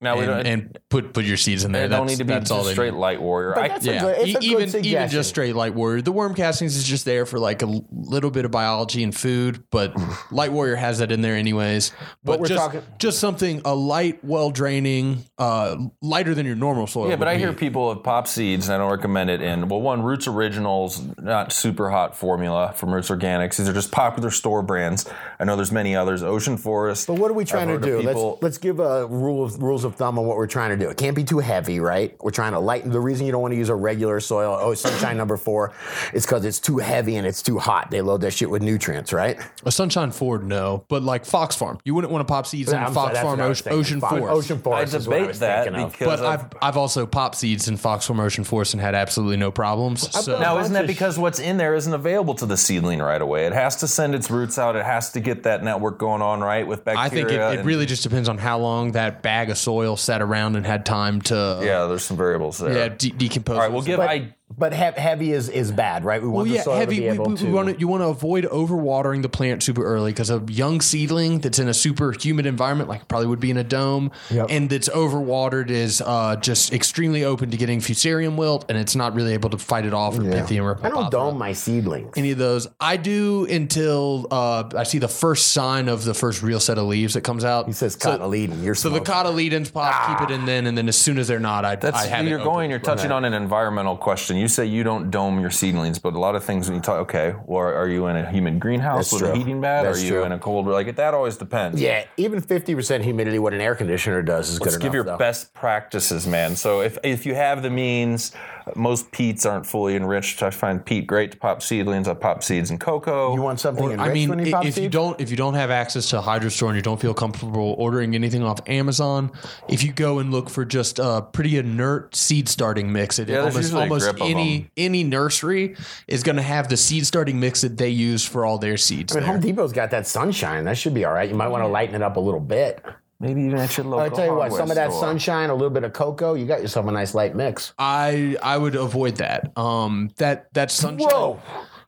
Now 0.02 0.16
we 0.18 0.24
and, 0.26 0.28
don't- 0.32 0.46
and 0.48 0.80
put 0.90 1.14
put 1.14 1.26
your 1.26 1.38
seeds 1.38 1.64
in 1.64 1.72
there. 1.72 1.88
They 1.88 1.96
don't 1.96 2.08
That's- 2.08 2.18
need 2.20 2.24
to 2.24 2.26
be 2.26 2.34
that's 2.34 2.50
just 2.50 2.52
all 2.52 2.64
they 2.66 2.74
straight 2.74 2.94
need. 2.94 3.00
light 3.00 3.22
warrior. 3.22 3.54
But 3.54 3.64
I, 3.64 3.68
that's 3.68 3.86
a 3.86 3.94
Yeah, 3.94 4.00
good- 4.02 4.16
it's 4.18 4.28
E- 4.28 4.32
a 4.32 4.40
good 4.58 4.68
even 4.70 4.86
even 4.86 5.10
just 5.10 5.30
straight 5.30 5.56
light 5.56 5.76
warrior. 5.76 6.02
The 6.02 6.12
worm 6.12 6.34
castings 6.34 6.76
is 6.76 6.84
just 6.84 7.06
there 7.06 7.26
for 7.26 7.38
like 7.40 7.62
a 7.62 7.82
little 7.92 8.32
bit 8.32 8.46
of 8.46 8.52
biology 8.52 9.04
and 9.04 9.16
food, 9.16 9.64
but 9.72 9.94
light 10.32 10.52
warrior 10.52 10.76
has 10.76 11.00
that 11.00 11.12
in 11.12 11.22
there 11.22 11.36
anyways. 11.36 11.92
But 12.24 12.40
we're 12.40 12.48
just 12.48 12.60
talking- 12.60 12.82
just 12.98 13.20
something 13.20 13.62
a 13.64 13.76
light, 13.76 14.24
well 14.24 14.50
draining, 14.50 15.24
uh, 15.38 15.78
lighter 16.02 16.34
than 16.34 16.46
your 16.46 16.56
normal 16.56 16.88
soil. 16.88 17.08
yeah, 17.10 17.16
but 17.16 17.28
I 17.28 17.36
be. 17.36 17.42
hear 17.42 17.54
people 17.54 17.94
have 17.94 18.04
pop 18.04 18.28
seeds, 18.28 18.68
and 18.68 18.76
I 18.76 18.78
don't 18.80 18.92
recommend 18.92 19.30
it. 19.30 19.42
In 19.42 19.68
well, 19.70 19.82
one 19.82 20.02
Roots 20.02 20.28
Originals, 20.28 21.02
not 21.20 21.54
super 21.54 21.90
hot 21.92 22.18
formula 22.18 22.74
from 22.76 22.92
Roots 22.94 23.10
Organics. 23.10 23.58
These 23.58 23.70
are 23.70 23.74
just 23.74 23.92
popular 23.92 24.32
store 24.32 24.64
brands. 24.64 25.08
I 25.40 25.44
know 25.46 25.56
there's 25.56 25.72
many 25.72 25.96
others. 25.96 26.24
Ocean 26.24 26.58
Forest. 26.58 27.06
But 27.08 27.16
what 27.20 27.30
are 27.30 27.36
we 27.36 27.46
trying 27.46 27.68
to 27.68 27.80
do? 27.80 28.00
people- 28.02 28.32
let's 28.32 28.44
let's 28.44 28.58
give 28.58 28.80
a 28.80 29.06
rule 29.08 29.44
of 29.44 29.62
rules 29.62 29.84
of 29.84 29.91
thumb 29.92 30.18
on 30.20 30.26
what 30.26 30.38
we're 30.38 30.48
trying 30.48 30.78
to 30.78 30.84
do. 30.84 30.90
It 30.90 30.98
can't 30.98 31.16
be 31.16 31.24
too 31.24 31.40
heavy, 31.40 31.80
right? 31.80 32.16
We're 32.22 32.32
trying 32.32 32.54
to 32.54 32.60
lighten. 32.60 32.92
The 32.92 33.00
reason 33.00 33.26
you 33.26 33.32
don't 33.32 33.42
want 33.42 33.54
to 33.54 33.58
use 33.58 33.70
a 33.70 33.76
regular 33.76 34.20
soil, 34.20 34.58
oh, 34.60 34.74
sunshine 34.74 35.18
number 35.18 35.38
four, 35.38 35.74
is 36.14 36.26
because 36.26 36.46
it's 36.46 36.60
too 36.60 36.78
heavy 36.80 37.16
and 37.16 37.26
it's 37.28 37.42
too 37.42 37.60
hot. 37.60 37.92
They 37.92 38.02
load 38.02 38.22
that 38.22 38.32
shit 38.34 38.50
with 38.50 38.62
nutrients, 38.62 39.14
right? 39.14 39.40
a 39.66 39.72
Sunshine 39.72 40.12
Ford, 40.12 40.44
no, 40.44 40.84
but 40.88 41.04
like 41.04 41.26
Fox 41.26 41.56
Farm, 41.56 41.78
you 41.84 41.94
wouldn't 41.94 42.12
want 42.12 42.28
to 42.28 42.32
pop 42.32 42.46
seeds 42.48 42.72
in 42.72 42.78
I'm 42.80 42.86
sorry, 42.86 42.94
Fox 42.94 43.14
that's 43.14 43.24
Farm 43.26 43.40
what 43.40 43.46
Ocean, 43.50 43.64
thinking. 43.64 43.80
Ocean 43.80 44.00
Fox- 44.02 44.18
Forest. 44.18 44.36
Ocean 44.38 44.58
I 44.58 44.62
Forest 44.62 44.94
is 44.94 45.08
what 45.08 45.14
I 45.14 45.18
debate 45.20 45.28
was 45.28 45.40
that 45.40 45.74
because 45.74 46.08
But 46.08 46.20
of- 46.20 46.26
I've 46.26 46.46
I've 46.62 46.78
also 46.78 47.06
popped 47.06 47.36
seeds 47.36 47.68
in 47.68 47.78
Fox 47.78 48.06
Farm 48.08 48.20
Ocean 48.20 48.44
Forest 48.44 48.74
and 48.74 48.82
had 48.82 48.96
absolutely 48.96 49.38
no 49.38 49.52
problems. 49.52 50.10
So 50.24 50.40
Now, 50.40 50.60
isn't 50.60 50.74
that 50.74 50.88
because 50.88 51.18
what's 51.18 51.40
in 51.40 51.58
there 51.58 51.76
isn't 51.76 51.94
available 51.94 52.34
to 52.36 52.46
the 52.46 52.58
seedling 52.58 53.00
right 53.00 53.22
away? 53.22 53.46
It 53.46 53.54
has 53.54 53.76
to 53.78 53.88
send 53.88 54.16
its 54.16 54.30
roots 54.30 54.58
out. 54.60 54.76
It 54.76 54.86
has 54.86 55.12
to 55.12 55.20
get 55.20 55.44
that 55.44 55.64
network 55.64 55.98
going 55.98 56.22
on 56.22 56.42
right 56.42 56.66
with 56.68 56.84
bacteria. 56.86 57.06
I 57.06 57.10
think 57.10 57.30
it, 57.32 57.60
it 57.60 57.66
really 57.66 57.86
just 57.86 58.04
depends 58.04 58.30
on 58.30 58.38
how 58.38 58.58
long 58.58 58.92
that 58.94 59.22
bag 59.22 59.50
of 59.50 59.58
soil 59.58 59.81
sat 59.98 60.22
around 60.22 60.56
and 60.56 60.66
had 60.66 60.86
time 60.86 61.22
to 61.24 61.60
Yeah, 61.64 61.86
there's 61.86 62.04
some 62.04 62.18
variables 62.18 62.58
there. 62.60 62.72
yeah 62.74 62.88
de- 62.90 63.12
decompose. 63.12 63.56
All 63.58 63.62
right, 63.62 63.72
we'll 63.72 63.82
give. 63.82 63.98
But, 63.98 64.10
I 64.10 64.36
but 64.58 64.74
he- 64.74 65.02
heavy 65.02 65.32
is 65.34 65.50
is 65.50 65.72
bad, 65.72 66.04
right? 66.06 66.22
We 66.22 66.28
want 66.28 66.36
Well, 66.36 66.46
the 66.46 66.52
yeah, 66.58 66.64
soil 66.64 66.76
heavy. 66.76 66.96
to 66.96 67.02
be 67.02 67.08
We, 67.08 67.14
able 67.14 67.26
we, 67.28 67.36
to. 67.38 67.52
want 67.52 67.70
to, 67.70 67.80
you 67.80 67.88
want 67.88 68.02
to 68.04 68.08
avoid 68.08 68.46
overwatering 68.46 69.22
the 69.22 69.30
plant 69.30 69.64
super 69.64 69.84
early 69.84 70.12
because 70.12 70.30
a 70.30 70.42
young 70.48 70.82
seedling 70.82 71.40
that's 71.40 71.60
in 71.60 71.68
a 71.68 71.74
super 71.74 72.12
humid 72.12 72.46
environment, 72.46 72.90
like 72.90 73.08
probably 73.08 73.28
would 73.28 73.40
be 73.40 73.52
in 73.52 73.58
a 73.58 73.64
dome, 73.64 74.12
Yep. 74.30 74.48
and 74.50 74.70
that's 74.70 74.90
overwatered 74.90 75.70
is 75.70 76.02
uh, 76.06 76.36
just 76.38 76.74
extremely 76.74 77.24
open 77.24 77.52
to 77.52 77.58
getting 77.58 77.80
fusarium 77.80 78.36
wilt, 78.36 78.66
and 78.70 78.78
it's 78.78 78.96
not 78.96 79.14
really 79.16 79.34
able 79.34 79.50
to 79.52 79.58
fight 79.58 79.86
it 79.86 79.94
off 79.94 80.18
or 80.18 80.22
pythium 80.22 80.64
or 80.64 80.80
I 80.86 80.90
don't 80.90 81.06
papaver. 81.06 81.12
dome 81.12 81.38
my 81.38 81.54
seedlings. 81.54 82.14
any 82.18 82.32
of 82.32 82.38
those. 82.38 82.68
I 82.80 82.98
do 82.98 83.46
until 83.46 84.28
uh, 84.32 84.70
I 84.76 84.84
see 84.84 84.98
the 85.00 85.08
first 85.08 85.50
sign 85.54 85.88
of 85.90 86.04
the 86.04 86.14
first 86.14 86.42
real 86.44 86.60
set 86.60 86.78
of 86.78 86.86
leaves 86.86 87.14
that 87.14 87.22
comes 87.22 87.44
out. 87.46 87.68
He 87.68 87.74
says 87.74 87.98
So- 88.00 88.18
cotyledon. 88.18 88.64
You're 88.64 88.76
So 88.76 88.90
the 88.90 89.00
cotyledons 89.00 89.72
pop, 89.72 90.20
keep 90.20 90.30
it 90.30 90.34
in 90.34 90.46
then, 90.46 90.68
and 90.68 90.78
then 90.78 90.88
as 90.88 90.98
soon 90.98 91.18
as 91.18 91.28
they're 91.28 91.40
not, 91.40 91.66
I, 91.66 91.76
That's 91.76 91.98
I 91.98 92.08
have 92.08 92.26
you're 92.28 92.40
it 92.40 92.44
going. 92.44 92.52
open. 92.66 92.70
You're 92.72 92.80
touching 92.80 93.12
on 93.12 93.26
an 93.26 93.34
environmental 93.34 93.96
question. 93.98 94.38
You 94.42 94.48
say 94.48 94.66
you 94.66 94.84
don't 94.84 95.12
dome 95.12 95.40
your 95.40 95.52
seedlings, 95.52 96.00
but 96.00 96.16
a 96.16 96.20
lot 96.20 96.36
of 96.36 96.44
things 96.44 96.68
when 96.68 96.76
you 96.76 96.82
talk, 96.82 96.98
okay, 97.02 97.36
well, 97.46 97.62
are 97.62 97.88
you 97.88 98.08
in 98.08 98.16
a 98.16 98.28
human 98.30 98.58
greenhouse 98.58 99.12
That's 99.12 99.22
with 99.22 99.32
a 99.32 99.36
heating 99.38 99.62
pad? 99.62 99.86
That's 99.86 100.00
are 100.00 100.04
you 100.04 100.10
true. 100.10 100.24
in 100.24 100.32
a 100.32 100.40
cold? 100.40 100.66
Like 100.66 100.96
that 100.96 101.14
always 101.14 101.38
depends. 101.38 101.80
Yeah, 101.80 102.06
even 102.18 102.42
50% 102.42 103.04
humidity, 103.04 103.38
what 103.38 103.54
an 103.54 103.62
air 103.62 103.76
conditioner 103.76 104.24
does 104.24 104.50
is 104.50 104.60
Let's 104.60 104.78
good 104.78 104.82
give 104.82 104.94
your 104.96 105.04
though. 105.04 105.18
best 105.18 105.54
practices, 105.54 106.26
man. 106.26 106.56
So 106.56 106.82
if 106.82 106.98
if 107.04 107.28
you 107.28 107.36
have 107.36 107.62
the 107.62 107.70
means, 107.70 108.32
most 108.76 109.12
peats 109.12 109.46
aren't 109.46 109.66
fully 109.66 109.96
enriched. 109.96 110.42
I 110.44 110.50
find 110.50 110.84
peat 110.86 111.08
great 111.08 111.32
to 111.32 111.38
pop 111.38 111.62
seedlings. 111.62 112.08
I 112.08 112.14
pop 112.14 112.44
seeds 112.44 112.72
in 112.72 112.80
coco. 112.80 113.34
You 113.34 113.42
want 113.42 113.60
something 113.60 113.84
enriched 113.86 114.10
I 114.10 114.14
mean, 114.14 114.30
when 114.30 114.40
you 114.40 114.46
i- 114.48 114.52
pop 114.52 114.66
if 114.66 114.78
you 114.78 114.90
don't 114.90 115.20
if 115.20 115.30
you 115.32 115.38
don't 115.38 115.54
have 115.56 115.70
access 115.72 116.10
to 116.10 116.18
a 116.20 116.22
hydro 116.22 116.50
store 116.50 116.70
and 116.70 116.76
you 116.76 116.82
don't 116.82 117.00
feel 117.00 117.14
comfortable 117.14 117.76
ordering 117.78 118.16
anything 118.16 118.44
off 118.44 118.60
Amazon, 118.68 119.32
if 119.68 119.84
you 119.84 119.92
go 119.92 120.20
and 120.20 120.32
look 120.32 120.50
for 120.50 120.66
just 120.66 121.00
a 121.00 121.26
pretty 121.32 121.58
inert 121.58 122.16
seed 122.16 122.48
starting 122.50 122.92
mix, 122.92 123.20
it 123.20 123.30
Yeah, 123.30 123.40
almost 123.42 123.74
almost 123.74 124.14
any 124.20 124.70
any 124.78 125.04
nursery 125.04 125.76
is 126.08 126.24
going 126.24 126.36
to 126.38 126.42
have 126.42 126.68
the 126.70 126.78
seed 126.78 127.06
starting 127.06 127.40
mix 127.40 127.62
that 127.62 127.78
they 127.78 127.90
use 127.90 128.26
for 128.26 128.46
all 128.46 128.58
their 128.58 128.78
seeds. 128.78 129.14
I 129.16 129.20
mean, 129.20 129.24
there. 129.24 129.34
Home 129.34 129.42
Depot's 129.42 129.74
got 129.74 129.92
that 129.92 130.08
sunshine. 130.08 130.66
That 130.66 130.78
should 130.78 130.94
be 130.94 131.06
all 131.06 131.14
right. 131.14 131.30
You 131.30 131.36
might 131.36 131.48
want 131.50 131.64
to 131.64 131.68
lighten 131.68 131.96
it 131.96 132.02
up 132.02 132.16
a 132.18 132.20
little 132.20 132.40
bit. 132.40 132.84
Maybe 133.22 133.44
even 133.44 133.60
at 133.60 133.78
your 133.78 133.86
local. 133.86 134.00
I'll 134.00 134.10
tell 134.10 134.26
you 134.26 134.32
what, 134.32 134.50
hardware 134.50 134.60
some 134.60 134.72
of 134.72 134.76
that 134.76 134.90
store. 134.90 135.02
sunshine, 135.02 135.52
a 135.52 135.54
little 135.54 135.70
bit 135.70 135.84
of 135.84 135.94
coco, 135.94 136.34
you 136.34 136.48
got 136.48 136.60
yourself 136.60 136.88
a 136.88 136.92
nice 136.92 137.14
light 137.14 137.36
mix. 137.36 137.72
I 137.78 138.36
I 138.42 138.58
would 138.58 138.76
avoid 138.76 139.18
that. 139.18 139.56
Um, 139.56 140.10
that 140.18 140.52
that 140.56 140.72
sunshine. 140.72 141.08
Whoa. 141.08 141.40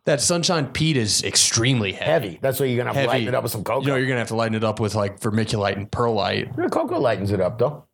That 0.05 0.21
sunshine 0.21 0.67
peat 0.67 0.95
is 0.95 1.23
extremely 1.23 1.93
heavy. 1.93 2.11
Heavy. 2.11 2.39
That's 2.41 2.59
why 2.59 2.67
you're 2.67 2.83
going 2.83 2.93
to 2.93 2.99
have 2.99 3.05
to 3.05 3.07
lighten 3.07 3.27
it 3.29 3.35
up 3.35 3.43
with 3.43 3.51
some 3.51 3.63
coco. 3.63 3.81
You 3.81 3.87
know, 3.87 3.95
you're 3.95 4.07
gonna 4.07 4.19
have 4.19 4.27
to 4.27 4.35
lighten 4.35 4.53
it 4.53 4.63
up 4.63 4.79
with 4.79 4.95
like 4.95 5.19
vermiculite 5.19 5.77
and 5.77 5.89
perlite. 5.89 6.49
Yeah, 6.57 6.67
coco 6.67 6.99
lightens 6.99 7.31
it 7.31 7.41
up, 7.41 7.57
though. 7.57 7.85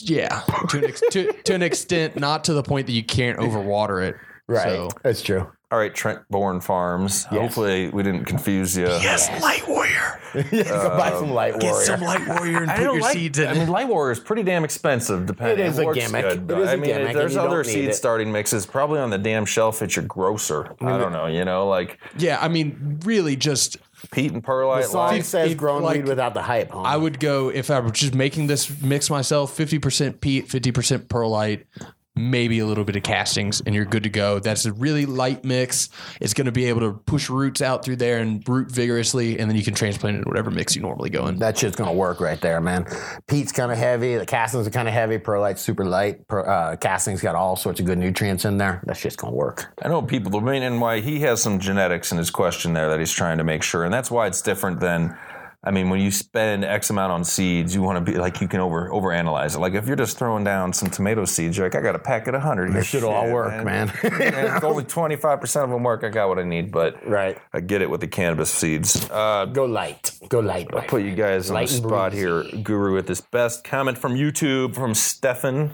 Yeah, 0.00 0.42
to 0.70 0.78
an, 0.78 0.84
ex- 0.84 1.02
to, 1.10 1.32
to 1.32 1.54
an 1.54 1.62
extent, 1.62 2.16
not 2.16 2.44
to 2.44 2.54
the 2.54 2.62
point 2.62 2.86
that 2.86 2.92
you 2.92 3.04
can't 3.04 3.38
overwater 3.38 4.02
it. 4.02 4.16
Right. 4.48 4.64
So. 4.64 4.88
That's 5.02 5.22
true. 5.22 5.50
All 5.72 5.78
right, 5.78 5.94
Trent 5.94 6.20
Bourne 6.28 6.60
Farms. 6.60 7.24
Hopefully, 7.24 7.88
we 7.88 8.02
didn't 8.02 8.26
confuse 8.26 8.76
you. 8.76 8.84
Yes, 8.84 9.30
light 9.40 9.66
warrior. 9.66 10.20
yeah, 10.52 10.64
go 10.64 10.88
buy 10.98 11.10
some 11.12 11.30
light 11.30 11.58
Get 11.60 11.74
some 11.76 12.02
light 12.02 12.28
warrior 12.28 12.62
and 12.64 12.70
put 12.76 12.80
your 12.82 13.00
like. 13.00 13.12
seeds 13.14 13.38
in. 13.38 13.48
I 13.48 13.54
mean, 13.54 13.68
Light 13.68 13.88
Warrior 13.88 14.12
is 14.12 14.20
pretty 14.20 14.42
damn 14.42 14.64
expensive. 14.64 15.24
Depending, 15.24 15.64
It 15.64 15.68
is 15.70 15.78
a 15.78 15.84
works 15.84 15.98
gimmick. 15.98 16.24
Good, 16.24 16.38
It 16.40 16.46
but 16.46 16.58
is 16.58 16.68
a 16.68 16.72
I 16.72 16.76
mean, 16.76 16.90
gimmick, 16.90 17.14
there's 17.14 17.36
other 17.38 17.64
seed 17.64 17.88
it. 17.88 17.94
starting 17.94 18.30
mixes 18.32 18.66
probably 18.66 18.98
on 19.00 19.08
the 19.10 19.16
damn 19.18 19.46
shelf 19.46 19.80
at 19.82 19.96
your 19.96 20.04
grocer. 20.04 20.74
I 20.80 20.98
don't 20.98 21.12
know. 21.12 21.26
You 21.26 21.44
know, 21.46 21.66
like 21.68 21.98
yeah, 22.18 22.38
I 22.40 22.48
mean, 22.48 23.00
really, 23.04 23.34
just 23.36 23.78
peat 24.10 24.32
and 24.32 24.44
perlite. 24.44 24.84
The 24.84 24.88
song 24.90 25.06
lime. 25.12 25.22
says 25.22 25.52
if, 25.52 25.56
grown 25.58 25.82
like, 25.82 25.96
weed 25.96 26.08
without 26.08 26.34
the 26.34 26.42
hype, 26.42 26.70
homie. 26.70 26.84
I 26.86 26.96
would 26.98 27.18
go 27.20 27.48
if 27.50 27.70
I 27.70 27.80
were 27.80 27.90
just 27.90 28.14
making 28.14 28.46
this 28.46 28.82
mix 28.82 29.08
myself, 29.08 29.54
fifty 29.54 29.78
percent 29.78 30.20
peat, 30.20 30.48
fifty 30.50 30.70
percent 30.72 31.08
perlite. 31.08 31.66
Maybe 32.14 32.58
a 32.58 32.66
little 32.66 32.84
bit 32.84 32.94
of 32.96 33.02
castings, 33.02 33.62
and 33.64 33.74
you're 33.74 33.86
good 33.86 34.02
to 34.02 34.10
go. 34.10 34.38
That's 34.38 34.66
a 34.66 34.72
really 34.74 35.06
light 35.06 35.44
mix. 35.44 35.88
It's 36.20 36.34
going 36.34 36.44
to 36.44 36.52
be 36.52 36.66
able 36.66 36.80
to 36.80 36.92
push 36.92 37.30
roots 37.30 37.62
out 37.62 37.84
through 37.84 37.96
there 37.96 38.18
and 38.18 38.46
root 38.46 38.70
vigorously, 38.70 39.38
and 39.38 39.50
then 39.50 39.56
you 39.56 39.64
can 39.64 39.74
transplant 39.74 40.16
it 40.16 40.18
in 40.20 40.24
whatever 40.24 40.50
mix 40.50 40.76
you 40.76 40.82
normally 40.82 41.08
go 41.08 41.26
in. 41.26 41.38
that 41.38 41.56
shit's 41.56 41.76
gonna 41.76 41.92
work 41.92 42.20
right 42.20 42.40
there, 42.40 42.60
man. 42.60 42.86
Peat's 43.28 43.52
kind 43.52 43.72
of 43.72 43.78
heavy. 43.78 44.16
The 44.16 44.26
castings 44.26 44.66
are 44.66 44.70
kind 44.70 44.88
of 44.88 44.94
heavy. 44.94 45.18
Perlite's 45.18 45.62
super 45.62 45.84
light. 45.84 46.26
Per, 46.28 46.40
uh, 46.46 46.76
castings 46.76 47.22
got 47.22 47.34
all 47.34 47.56
sorts 47.56 47.80
of 47.80 47.86
good 47.86 47.98
nutrients 47.98 48.44
in 48.44 48.58
there. 48.58 48.82
That 48.86 48.96
shit's 48.96 49.16
gonna 49.16 49.34
work. 49.34 49.72
I 49.82 49.88
know 49.88 50.02
people. 50.02 50.30
The 50.30 50.40
main 50.40 50.62
and 50.62 50.80
why 50.80 51.00
he 51.00 51.20
has 51.20 51.42
some 51.42 51.58
genetics 51.58 52.12
in 52.12 52.18
his 52.18 52.30
question 52.30 52.74
there 52.74 52.90
that 52.90 52.98
he's 52.98 53.12
trying 53.12 53.38
to 53.38 53.44
make 53.44 53.62
sure, 53.62 53.84
and 53.84 53.92
that's 53.92 54.10
why 54.10 54.26
it's 54.26 54.42
different 54.42 54.80
than. 54.80 55.16
I 55.64 55.70
mean, 55.70 55.90
when 55.90 56.00
you 56.00 56.10
spend 56.10 56.64
X 56.64 56.90
amount 56.90 57.12
on 57.12 57.22
seeds, 57.24 57.72
you 57.72 57.82
want 57.82 58.04
to 58.04 58.12
be 58.12 58.18
like 58.18 58.40
you 58.40 58.48
can 58.48 58.58
over 58.58 58.90
overanalyze 58.90 59.54
it. 59.54 59.60
Like 59.60 59.74
if 59.74 59.86
you're 59.86 59.94
just 59.94 60.18
throwing 60.18 60.42
down 60.42 60.72
some 60.72 60.90
tomato 60.90 61.24
seeds, 61.24 61.56
you're 61.56 61.66
like, 61.66 61.76
I 61.76 61.80
got 61.80 61.94
a 61.94 62.00
packet 62.00 62.34
of 62.34 62.42
hundred. 62.42 62.72
That 62.72 62.84
shit'll 62.84 63.10
all 63.12 63.30
work, 63.30 63.64
man. 63.64 63.92
and 64.02 64.12
if 64.56 64.64
only 64.64 64.82
twenty 64.82 65.14
five 65.14 65.40
percent 65.40 65.64
of 65.64 65.70
them 65.70 65.84
work, 65.84 66.02
I 66.02 66.08
got 66.08 66.28
what 66.28 66.40
I 66.40 66.42
need. 66.42 66.72
But 66.72 67.06
Right. 67.06 67.38
I 67.52 67.60
get 67.60 67.80
it 67.80 67.88
with 67.88 68.00
the 68.00 68.08
cannabis 68.08 68.50
seeds. 68.50 69.08
Uh, 69.08 69.44
Go 69.44 69.64
light. 69.66 70.18
Go 70.28 70.40
light. 70.40 70.66
I'll 70.74 70.82
put 70.82 71.02
you 71.02 71.14
guys 71.14 71.48
on 71.48 71.54
Light 71.54 71.68
the 71.68 71.74
spot 71.74 72.12
here, 72.12 72.42
Guru, 72.62 72.94
with 72.94 73.06
this 73.06 73.20
best 73.20 73.62
comment 73.62 73.98
from 73.98 74.14
YouTube 74.14 74.74
from 74.74 74.94
Stefan 74.94 75.70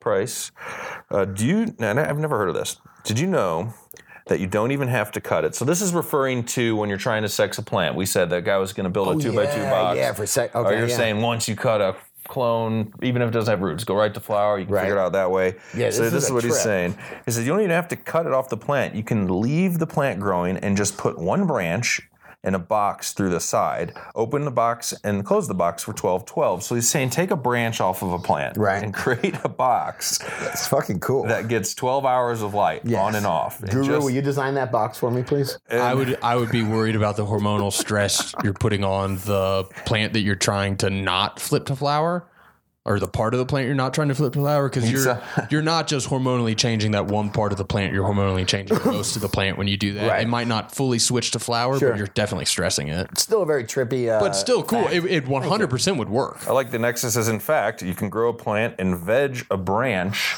Price. 0.00 0.50
Uh, 1.10 1.24
do 1.24 1.46
you? 1.46 1.74
And 1.78 1.98
I've 1.98 2.18
never 2.18 2.36
heard 2.36 2.50
of 2.50 2.54
this. 2.54 2.76
Did 3.04 3.18
you 3.18 3.26
know 3.26 3.72
that 4.30 4.38
you 4.40 4.46
don't 4.46 4.70
even 4.70 4.88
have 4.88 5.10
to 5.12 5.20
cut 5.20 5.44
it? 5.44 5.54
So 5.54 5.64
this 5.66 5.82
is 5.82 5.92
referring 5.92 6.44
to 6.44 6.74
when 6.76 6.88
you're 6.88 6.98
trying 6.98 7.22
to 7.22 7.28
sex 7.28 7.58
a 7.58 7.62
plant. 7.62 7.96
We 7.96 8.06
said 8.06 8.30
that 8.30 8.44
guy 8.44 8.56
was 8.58 8.72
going 8.72 8.84
to 8.84 8.90
build 8.90 9.08
a 9.08 9.10
oh, 9.10 9.18
two 9.18 9.32
by 9.34 9.44
two 9.46 9.60
box. 9.64 9.98
yeah, 9.98 10.12
for 10.12 10.24
sec- 10.24 10.54
Or 10.54 10.64
okay, 10.66 10.78
you're 10.78 10.88
yeah. 10.88 10.96
saying 10.96 11.20
once 11.20 11.48
you 11.48 11.56
cut 11.56 11.80
a 11.80 11.96
clone, 12.28 12.92
even 13.02 13.22
if 13.22 13.28
it 13.28 13.32
doesn't 13.32 13.50
have 13.50 13.60
roots, 13.60 13.82
go 13.82 13.94
right 13.96 14.14
to 14.14 14.20
flower. 14.20 14.58
You 14.58 14.64
can 14.66 14.74
Right. 14.74 14.82
figure 14.82 14.96
it 14.96 15.00
out 15.00 15.12
that 15.12 15.30
way. 15.32 15.56
Yeah, 15.76 15.90
so 15.90 16.02
this 16.02 16.12
this 16.12 16.22
is 16.22 16.24
is 16.28 16.32
what 16.32 16.44
he's 16.44 16.60
saying. 16.60 16.96
He 17.26 17.32
says 17.32 17.44
you 17.44 17.52
don't 17.52 17.60
even 17.60 17.72
have 17.72 17.88
to 17.88 17.96
cut 17.96 18.24
it 18.24 18.32
off 18.32 18.48
the 18.48 18.56
plant. 18.56 18.94
You 18.94 19.02
can 19.02 19.40
leave 19.40 19.78
the 19.80 19.86
plant 19.86 20.20
growing 20.20 20.56
and 20.58 20.76
just 20.76 20.96
put 20.96 21.18
one 21.18 21.46
branch 21.46 22.00
in 22.42 22.54
a 22.54 22.58
box 22.58 23.12
through 23.12 23.28
the 23.28 23.40
side, 23.40 23.92
open 24.14 24.44
the 24.46 24.50
box 24.50 24.94
and 25.04 25.24
close 25.26 25.46
the 25.46 25.54
box 25.54 25.82
for 25.84 25.92
12 25.92 26.24
12. 26.24 26.62
So 26.62 26.74
he's 26.74 26.88
saying 26.88 27.10
take 27.10 27.30
a 27.30 27.36
branch 27.36 27.80
off 27.80 28.02
of 28.02 28.12
a 28.12 28.18
plant 28.18 28.56
Right. 28.56 28.82
and 28.82 28.94
create 28.94 29.36
a 29.44 29.48
box 29.48 30.18
It's 30.52 30.66
fucking 30.66 31.00
cool. 31.00 31.24
that 31.24 31.48
gets 31.48 31.74
12 31.74 32.06
hours 32.06 32.40
of 32.42 32.54
light 32.54 32.82
Yes. 32.84 32.98
on 33.00 33.14
and 33.14 33.26
off. 33.26 33.60
And 33.60 33.70
Guru, 33.70 33.84
just- 33.84 34.02
will 34.02 34.10
you 34.10 34.22
design 34.22 34.54
that 34.54 34.72
box 34.72 34.96
for 34.98 35.10
me, 35.10 35.22
please? 35.22 35.58
I 35.70 35.92
would 35.94 36.18
I 36.22 36.36
would 36.36 36.50
be 36.50 36.62
worried 36.62 36.96
about 36.96 37.16
the 37.16 37.26
hormonal 37.26 37.72
stress 37.72 38.34
you're 38.42 38.54
putting 38.54 38.84
on 38.84 39.16
the 39.26 39.64
plant 39.84 40.14
that 40.14 40.20
you're 40.20 40.34
trying 40.34 40.76
to 40.78 40.88
not 40.90 41.38
flip 41.40 41.66
to 41.66 41.76
flower. 41.76 42.24
Or 42.86 42.98
the 42.98 43.08
part 43.08 43.34
of 43.34 43.38
the 43.38 43.44
plant 43.44 43.66
you're 43.66 43.74
not 43.74 43.92
trying 43.92 44.08
to 44.08 44.14
flip 44.14 44.32
to 44.32 44.38
flower 44.38 44.66
because 44.68 44.90
you're 44.90 45.02
So- 45.02 45.22
you're 45.50 45.60
not 45.60 45.86
just 45.86 46.08
hormonally 46.08 46.56
changing 46.56 46.92
that 46.92 47.06
one 47.06 47.28
part 47.30 47.52
of 47.52 47.58
the 47.58 47.64
plant. 47.64 47.92
You're 47.92 48.08
hormonally 48.08 48.46
changing 48.46 48.78
most 48.86 49.16
of 49.16 49.22
the 49.22 49.28
plant 49.28 49.58
when 49.58 49.68
you 49.68 49.76
do 49.76 49.92
that. 49.94 50.08
Right. 50.08 50.22
It 50.22 50.28
might 50.28 50.46
not 50.46 50.74
fully 50.74 50.98
switch 50.98 51.32
to 51.32 51.38
flower, 51.38 51.78
Sure. 51.78 51.90
but 51.90 51.98
you're 51.98 52.06
definitely 52.06 52.46
stressing 52.46 52.88
it. 52.88 53.08
It's 53.12 53.22
Still 53.22 53.42
a 53.42 53.46
very 53.46 53.64
trippy. 53.64 54.08
Uh, 54.08 54.18
But 54.18 54.32
still 54.34 54.62
cool. 54.62 54.86
It, 54.88 55.04
it 55.04 55.28
100 55.28 55.68
percent 55.68 55.98
would 55.98 56.08
work. 56.08 56.46
I 56.48 56.52
like 56.52 56.70
the 56.70 56.78
Nexus 56.78 57.16
is 57.16 57.28
in 57.28 57.38
fact, 57.38 57.82
you 57.82 57.94
can 57.94 58.08
grow 58.08 58.30
a 58.30 58.34
plant 58.34 58.76
and 58.78 58.96
veg 58.98 59.46
a 59.50 59.58
branch 59.58 60.34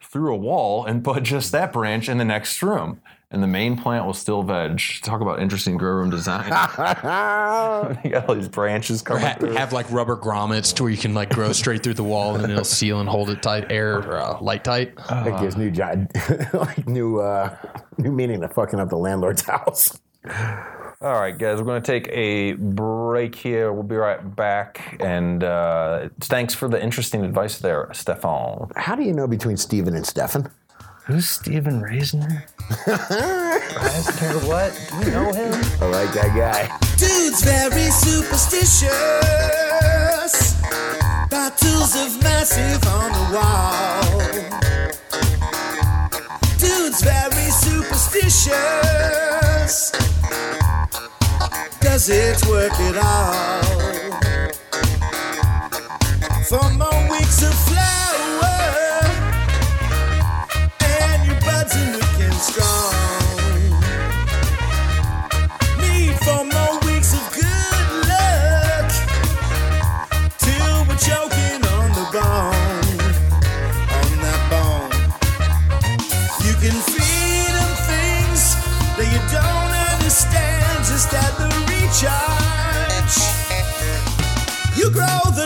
through 0.00 0.32
a 0.34 0.36
wall 0.36 0.84
and 0.84 1.02
put 1.02 1.24
just 1.24 1.50
that 1.50 1.72
branch 1.72 2.08
in 2.08 2.18
the 2.18 2.24
next 2.24 2.62
room. 2.62 3.00
And 3.32 3.42
the 3.42 3.46
main 3.46 3.76
plant 3.76 4.06
will 4.06 4.14
still 4.14 4.42
veg. 4.42 4.80
Talk 5.02 5.20
about 5.20 5.40
interesting 5.40 5.76
grow 5.76 5.92
room 5.92 6.10
design. 6.10 6.44
you 8.04 8.10
got 8.10 8.28
all 8.28 8.34
these 8.34 8.48
branches 8.48 9.02
coming 9.02 9.22
Ha- 9.24 9.36
through. 9.40 9.52
have 9.54 9.72
like 9.72 9.90
rubber 9.90 10.16
grommets 10.16 10.74
to 10.76 10.84
where 10.84 10.92
you 10.92 10.98
can 10.98 11.14
like 11.14 11.30
grow 11.30 11.52
straight 11.52 11.82
through 11.82 11.94
the 11.94 12.04
wall 12.04 12.36
and 12.36 12.50
it'll 12.50 12.64
seal 12.64 13.00
and 13.00 13.08
hold 13.08 13.30
it 13.30 13.42
tight, 13.42 13.70
air 13.72 14.16
uh, 14.16 14.40
light 14.40 14.64
tight. 14.64 14.96
That 15.08 15.40
gives 15.40 15.56
new 15.56 15.70
job, 15.70 16.10
like 16.52 16.86
new 16.86 17.20
uh, 17.20 17.56
new 17.98 18.12
meaning 18.12 18.40
to 18.42 18.48
fucking 18.48 18.78
up 18.78 18.88
the 18.90 18.96
landlord's 18.98 19.42
house. 19.42 19.98
All 21.00 21.14
right, 21.20 21.36
guys, 21.36 21.58
we're 21.58 21.64
going 21.64 21.82
to 21.82 21.86
take 21.86 22.06
a 22.12 22.52
break 22.52 23.34
here. 23.34 23.72
We'll 23.72 23.82
be 23.82 23.96
right 23.96 24.36
back. 24.36 24.96
And 25.00 25.42
uh, 25.42 26.10
thanks 26.20 26.54
for 26.54 26.68
the 26.68 26.80
interesting 26.80 27.24
advice 27.24 27.58
there, 27.58 27.90
Stefan. 27.92 28.70
How 28.76 28.94
do 28.94 29.02
you 29.02 29.12
know 29.12 29.26
between 29.26 29.56
Steven 29.56 29.96
and 29.96 30.06
Stefan? 30.06 30.48
Who's 31.06 31.28
Steven 31.28 31.80
Reisner? 31.82 32.44
Reisner, 32.86 34.48
what? 34.48 34.72
Do 34.90 34.96
you 35.04 35.10
know 35.12 35.32
him? 35.32 35.52
I 35.80 35.86
like 35.86 36.12
that 36.12 36.32
guy. 36.36 36.68
Dude's 36.96 37.42
very 37.42 37.90
superstitious. 37.90 38.92
Bottles 41.28 41.96
of 41.96 42.22
massive 42.22 42.86
on 42.86 43.10
the 43.18 43.24
wall. 43.34 44.20
Dude's 46.58 47.02
very 47.02 47.50
superstitious. 47.50 49.90
Does 51.80 52.08
it 52.08 52.46
work 52.46 52.78
at 52.78 52.96
all? 52.96 53.62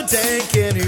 Grow 0.09 0.71
the 0.71 0.86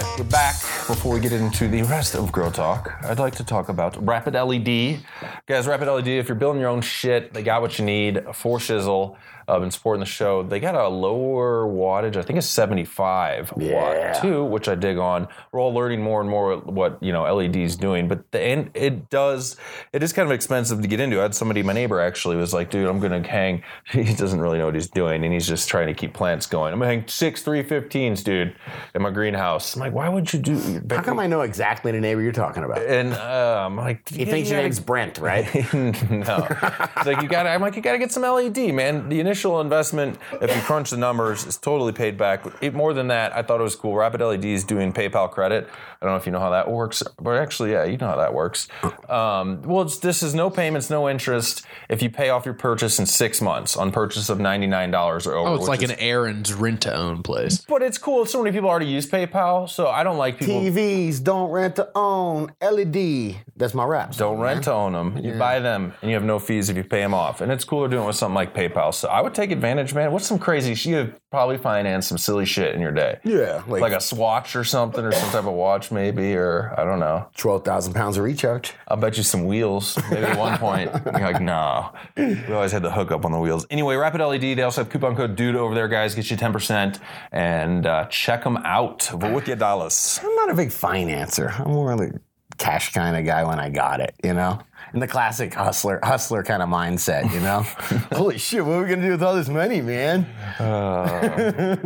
right, 0.00 0.18
we're 0.18 0.24
back. 0.24 0.54
Before 0.88 1.14
we 1.14 1.20
get 1.20 1.32
into 1.32 1.68
the 1.68 1.82
rest 1.82 2.14
of 2.14 2.32
Grow 2.32 2.50
Talk, 2.50 2.92
I'd 3.04 3.18
like 3.18 3.36
to 3.36 3.44
talk 3.44 3.68
about 3.68 4.04
Rapid 4.04 4.34
LED. 4.34 4.98
Guys, 5.46 5.66
Rapid 5.66 5.88
LED, 5.88 6.08
if 6.08 6.28
you're 6.28 6.34
building 6.34 6.60
your 6.60 6.70
own 6.70 6.80
shit, 6.80 7.32
they 7.32 7.42
got 7.42 7.62
what 7.62 7.78
you 7.78 7.84
need 7.84 8.24
for 8.32 8.58
shizzle. 8.58 9.16
Uh, 9.48 9.58
been 9.60 9.70
supporting 9.70 10.00
the 10.00 10.06
show. 10.06 10.42
They 10.42 10.60
got 10.60 10.74
a 10.74 10.88
lower 10.88 11.66
wattage, 11.66 12.16
I 12.16 12.22
think 12.22 12.38
it's 12.38 12.46
75 12.46 13.52
Yeah. 13.56 13.74
watt 14.12 14.22
too, 14.22 14.44
which 14.44 14.68
I 14.68 14.74
dig 14.74 14.98
on. 14.98 15.28
We're 15.52 15.60
all 15.60 15.72
learning 15.72 16.02
more 16.02 16.20
and 16.20 16.28
more 16.30 16.56
what 16.58 17.02
you 17.02 17.12
know 17.12 17.22
LED's 17.34 17.76
doing, 17.76 18.08
but 18.08 18.30
the 18.32 18.40
and 18.40 18.70
it 18.74 19.10
does 19.10 19.56
it 19.92 20.02
is 20.02 20.12
kind 20.12 20.26
of 20.26 20.32
expensive 20.32 20.80
to 20.80 20.88
get 20.88 21.00
into. 21.00 21.18
I 21.18 21.22
had 21.22 21.34
somebody, 21.34 21.62
my 21.62 21.72
neighbor 21.72 22.00
actually 22.00 22.36
was 22.36 22.52
like, 22.54 22.70
dude, 22.70 22.88
I'm 22.88 23.00
gonna 23.00 23.26
hang. 23.26 23.62
He 24.04 24.14
doesn't 24.14 24.40
really 24.40 24.58
know 24.58 24.66
what 24.66 24.74
he's 24.74 24.88
doing, 24.88 25.24
and 25.24 25.32
he's 25.32 25.46
just 25.46 25.68
trying 25.68 25.86
to 25.86 25.94
keep 25.94 26.12
plants 26.14 26.46
going. 26.46 26.72
I'm 26.72 26.78
gonna 26.78 26.90
hang 26.90 27.08
six 27.08 27.42
315s, 27.42 28.22
dude, 28.24 28.54
in 28.94 29.02
my 29.02 29.10
greenhouse. 29.10 29.74
I'm 29.74 29.80
like, 29.80 29.92
why 29.92 30.08
would 30.08 30.32
you 30.32 30.38
do? 30.40 30.80
How 30.90 31.02
come 31.02 31.18
I 31.18 31.26
know 31.26 31.40
exactly 31.42 31.92
the 31.92 32.00
neighbor 32.00 32.20
you're 32.22 32.32
talking 32.32 32.64
about? 32.64 32.82
And 32.82 33.12
uh, 33.12 33.64
I'm 33.66 33.76
like, 33.76 34.08
He 34.08 34.24
thinks 34.24 34.50
your 34.50 34.60
name's 34.60 34.80
Brent, 34.80 35.18
right? 35.18 35.44
no. 35.74 36.46
It's 36.50 37.06
like 37.06 37.22
you 37.22 37.28
got. 37.28 37.46
I'm 37.46 37.60
like, 37.60 37.76
you 37.76 37.82
got 37.82 37.92
to 37.92 37.98
get 37.98 38.12
some 38.12 38.22
LED, 38.22 38.74
man. 38.74 39.08
The 39.08 39.20
initial 39.20 39.33
investment, 39.34 40.18
if 40.40 40.54
you 40.54 40.62
crunch 40.62 40.90
the 40.90 40.96
numbers, 40.96 41.44
is 41.46 41.56
totally 41.56 41.92
paid 41.92 42.16
back. 42.16 42.44
It, 42.60 42.74
more 42.74 42.92
than 42.94 43.08
that, 43.08 43.34
I 43.36 43.42
thought 43.42 43.60
it 43.60 43.64
was 43.64 43.76
cool. 43.76 43.94
Rapid 43.94 44.20
LED 44.20 44.44
is 44.44 44.64
doing 44.64 44.92
PayPal 44.92 45.30
credit. 45.30 45.68
I 46.00 46.06
don't 46.06 46.12
know 46.14 46.16
if 46.16 46.26
you 46.26 46.32
know 46.32 46.40
how 46.40 46.50
that 46.50 46.70
works, 46.70 47.02
but 47.20 47.36
actually, 47.36 47.72
yeah, 47.72 47.84
you 47.84 47.96
know 47.96 48.08
how 48.08 48.16
that 48.16 48.34
works. 48.34 48.68
Um, 49.08 49.62
well, 49.62 49.82
it's, 49.82 49.98
this 49.98 50.22
is 50.22 50.34
no 50.34 50.50
payments, 50.50 50.90
no 50.90 51.08
interest. 51.08 51.64
If 51.88 52.02
you 52.02 52.10
pay 52.10 52.30
off 52.30 52.44
your 52.44 52.54
purchase 52.54 52.98
in 52.98 53.06
six 53.06 53.40
months 53.40 53.76
on 53.76 53.90
purchase 53.92 54.28
of 54.28 54.38
ninety 54.38 54.66
nine 54.66 54.90
dollars 54.90 55.26
or 55.26 55.34
over. 55.34 55.50
Oh, 55.50 55.54
it's 55.54 55.68
like 55.68 55.82
is- 55.82 55.90
an 55.90 55.96
Aaron's 55.98 56.52
rent 56.52 56.82
to 56.82 56.94
own 56.94 57.22
place. 57.22 57.58
But 57.66 57.82
it's 57.82 57.98
cool. 57.98 58.26
So 58.26 58.42
many 58.42 58.54
people 58.54 58.68
already 58.68 58.86
use 58.86 59.06
PayPal, 59.08 59.68
so 59.68 59.88
I 59.88 60.02
don't 60.02 60.18
like 60.18 60.38
people. 60.38 60.60
TVs 60.60 61.22
don't 61.22 61.50
rent 61.50 61.76
to 61.76 61.88
own. 61.94 62.52
LED. 62.60 63.36
That's 63.56 63.74
my 63.74 63.84
rap. 63.84 64.14
Don't 64.16 64.38
rent 64.40 64.64
to 64.64 64.72
own 64.72 64.92
them. 64.92 65.16
You 65.18 65.34
buy 65.38 65.58
them, 65.60 65.94
and 66.02 66.10
you 66.10 66.16
have 66.16 66.24
no 66.24 66.38
fees 66.38 66.68
if 66.68 66.76
you 66.76 66.84
pay 66.84 67.00
them 67.00 67.14
off. 67.14 67.40
And 67.40 67.50
it's 67.50 67.64
cooler 67.64 67.88
doing 67.88 68.04
it 68.04 68.06
with 68.06 68.16
something 68.16 68.34
like 68.34 68.54
PayPal. 68.54 68.92
So 68.92 69.08
I 69.08 69.20
would 69.24 69.34
take 69.34 69.50
advantage, 69.50 69.92
man. 69.94 70.12
What's 70.12 70.26
some 70.26 70.38
crazy? 70.38 70.74
sh- 70.74 70.86
You 70.86 70.96
have 70.96 71.14
probably 71.30 71.58
financed 71.58 72.08
some 72.08 72.18
silly 72.18 72.44
shit 72.44 72.74
in 72.74 72.80
your 72.80 72.92
day. 72.92 73.18
Yeah, 73.24 73.62
like, 73.66 73.82
Like 73.82 73.92
a 73.92 74.00
swatch 74.00 74.54
or 74.54 74.62
something, 74.64 75.04
or 75.04 75.10
some 75.12 75.30
type 75.30 75.44
of 75.44 75.52
watch, 75.54 75.90
maybe, 75.90 76.34
or 76.36 76.72
I 76.78 76.84
don't 76.84 77.00
know. 77.00 77.26
twelve 77.36 77.64
thousand 77.64 77.94
pounds 77.94 78.16
of 78.16 78.24
recharge. 78.24 78.72
I'll 78.88 78.96
bet 78.96 79.16
you 79.16 79.22
some 79.24 79.46
wheels. 79.46 79.98
Maybe 80.10 80.22
at 80.24 80.38
one 80.38 80.56
point, 80.58 80.90
you're 81.04 81.12
like, 81.32 81.40
no. 81.42 81.90
We 82.16 82.52
always 82.52 82.70
had 82.72 82.82
the 82.82 82.92
hook 82.92 83.10
up 83.10 83.24
on 83.24 83.32
the 83.32 83.40
wheels. 83.40 83.66
Anyway, 83.70 83.96
Rapid 83.96 84.20
LED, 84.20 84.40
they 84.56 84.62
also 84.62 84.82
have 84.82 84.90
coupon 84.92 85.16
code 85.16 85.34
DUDE 85.36 85.56
over 85.56 85.74
there, 85.74 85.88
guys. 85.88 86.14
Get 86.14 86.30
you 86.30 86.36
10%. 86.36 87.00
And 87.32 87.86
uh, 87.86 88.04
check 88.06 88.44
them 88.44 88.58
out. 88.58 89.10
Wicked 89.12 89.58
dollars. 89.58 90.20
I'm 90.22 90.34
not 90.36 90.50
a 90.50 90.54
big 90.54 90.68
financer. 90.70 91.58
I'm 91.60 91.72
more 91.72 91.92
of 91.92 92.00
a 92.00 92.12
cash 92.58 92.92
kind 92.92 93.16
of 93.16 93.24
guy 93.24 93.42
when 93.44 93.58
I 93.58 93.68
got 93.70 94.00
it, 94.00 94.14
you 94.22 94.32
know? 94.34 94.60
In 94.94 95.00
the 95.00 95.08
classic 95.08 95.52
hustler, 95.54 95.98
hustler 96.04 96.44
kind 96.44 96.62
of 96.62 96.68
mindset, 96.68 97.32
you 97.34 97.40
know? 97.40 97.62
Holy 98.16 98.38
shit, 98.38 98.64
what 98.64 98.74
are 98.74 98.82
we 98.84 98.88
gonna 98.88 99.02
do 99.02 99.10
with 99.10 99.24
all 99.24 99.34
this 99.34 99.48
money, 99.48 99.80
man? 99.82 100.24
Uh, 100.60 101.76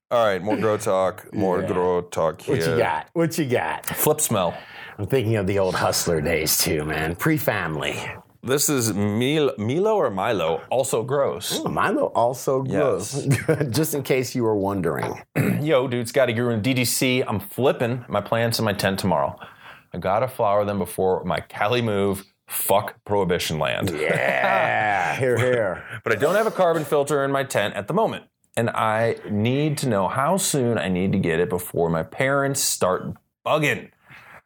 all 0.10 0.26
right, 0.26 0.42
more 0.42 0.56
grow 0.56 0.76
talk. 0.76 1.32
More 1.32 1.60
Yeah. 1.62 1.68
grow 1.68 2.00
talk 2.02 2.40
here. 2.40 2.56
What 2.56 2.66
you 2.66 2.76
got? 2.76 3.08
What 3.12 3.38
you 3.38 3.46
got? 3.46 3.86
Flip 3.86 4.20
smell. 4.20 4.52
I'm 4.98 5.06
thinking 5.06 5.36
of 5.36 5.46
the 5.46 5.60
old 5.60 5.76
hustler 5.76 6.20
days 6.20 6.58
too, 6.58 6.84
man. 6.84 7.14
Pre-family. 7.14 8.00
This 8.42 8.68
is 8.68 8.92
Milo, 8.92 9.52
Milo 9.56 9.94
or 9.94 10.10
Milo, 10.10 10.60
also 10.70 11.04
gross. 11.04 11.62
Milo 11.64 12.06
also 12.16 12.62
grows. 12.64 13.26
Just 13.70 13.94
in 13.94 14.02
case 14.02 14.34
you 14.34 14.42
were 14.42 14.56
wondering. 14.56 15.22
Yo, 15.62 15.86
dude, 15.86 16.08
Scotty 16.08 16.32
Guru 16.32 16.50
in 16.54 16.62
DGC. 16.62 17.24
I'm 17.28 17.38
flipping 17.38 18.04
my 18.08 18.20
plants 18.20 18.58
in 18.58 18.64
my 18.64 18.72
tent 18.72 18.98
tomorrow. 18.98 19.38
I 19.94 19.98
gotta 19.98 20.26
flower 20.28 20.64
them 20.64 20.78
before 20.78 21.22
my 21.24 21.38
Cali 21.40 21.80
move. 21.80 22.24
Fuck 22.48 23.02
prohibition 23.04 23.58
land. 23.58 23.90
Yeah, 23.90 25.16
here, 25.18 25.38
here. 25.38 25.84
But 26.02 26.12
I 26.12 26.16
don't 26.16 26.34
have 26.34 26.46
a 26.46 26.50
carbon 26.50 26.84
filter 26.84 27.24
in 27.24 27.30
my 27.30 27.44
tent 27.44 27.74
at 27.74 27.86
the 27.86 27.94
moment. 27.94 28.24
And 28.56 28.70
I 28.70 29.16
need 29.30 29.78
to 29.78 29.88
know 29.88 30.08
how 30.08 30.36
soon 30.36 30.76
I 30.78 30.88
need 30.88 31.12
to 31.12 31.18
get 31.18 31.38
it 31.40 31.48
before 31.48 31.88
my 31.90 32.02
parents 32.02 32.60
start 32.60 33.14
bugging. 33.46 33.90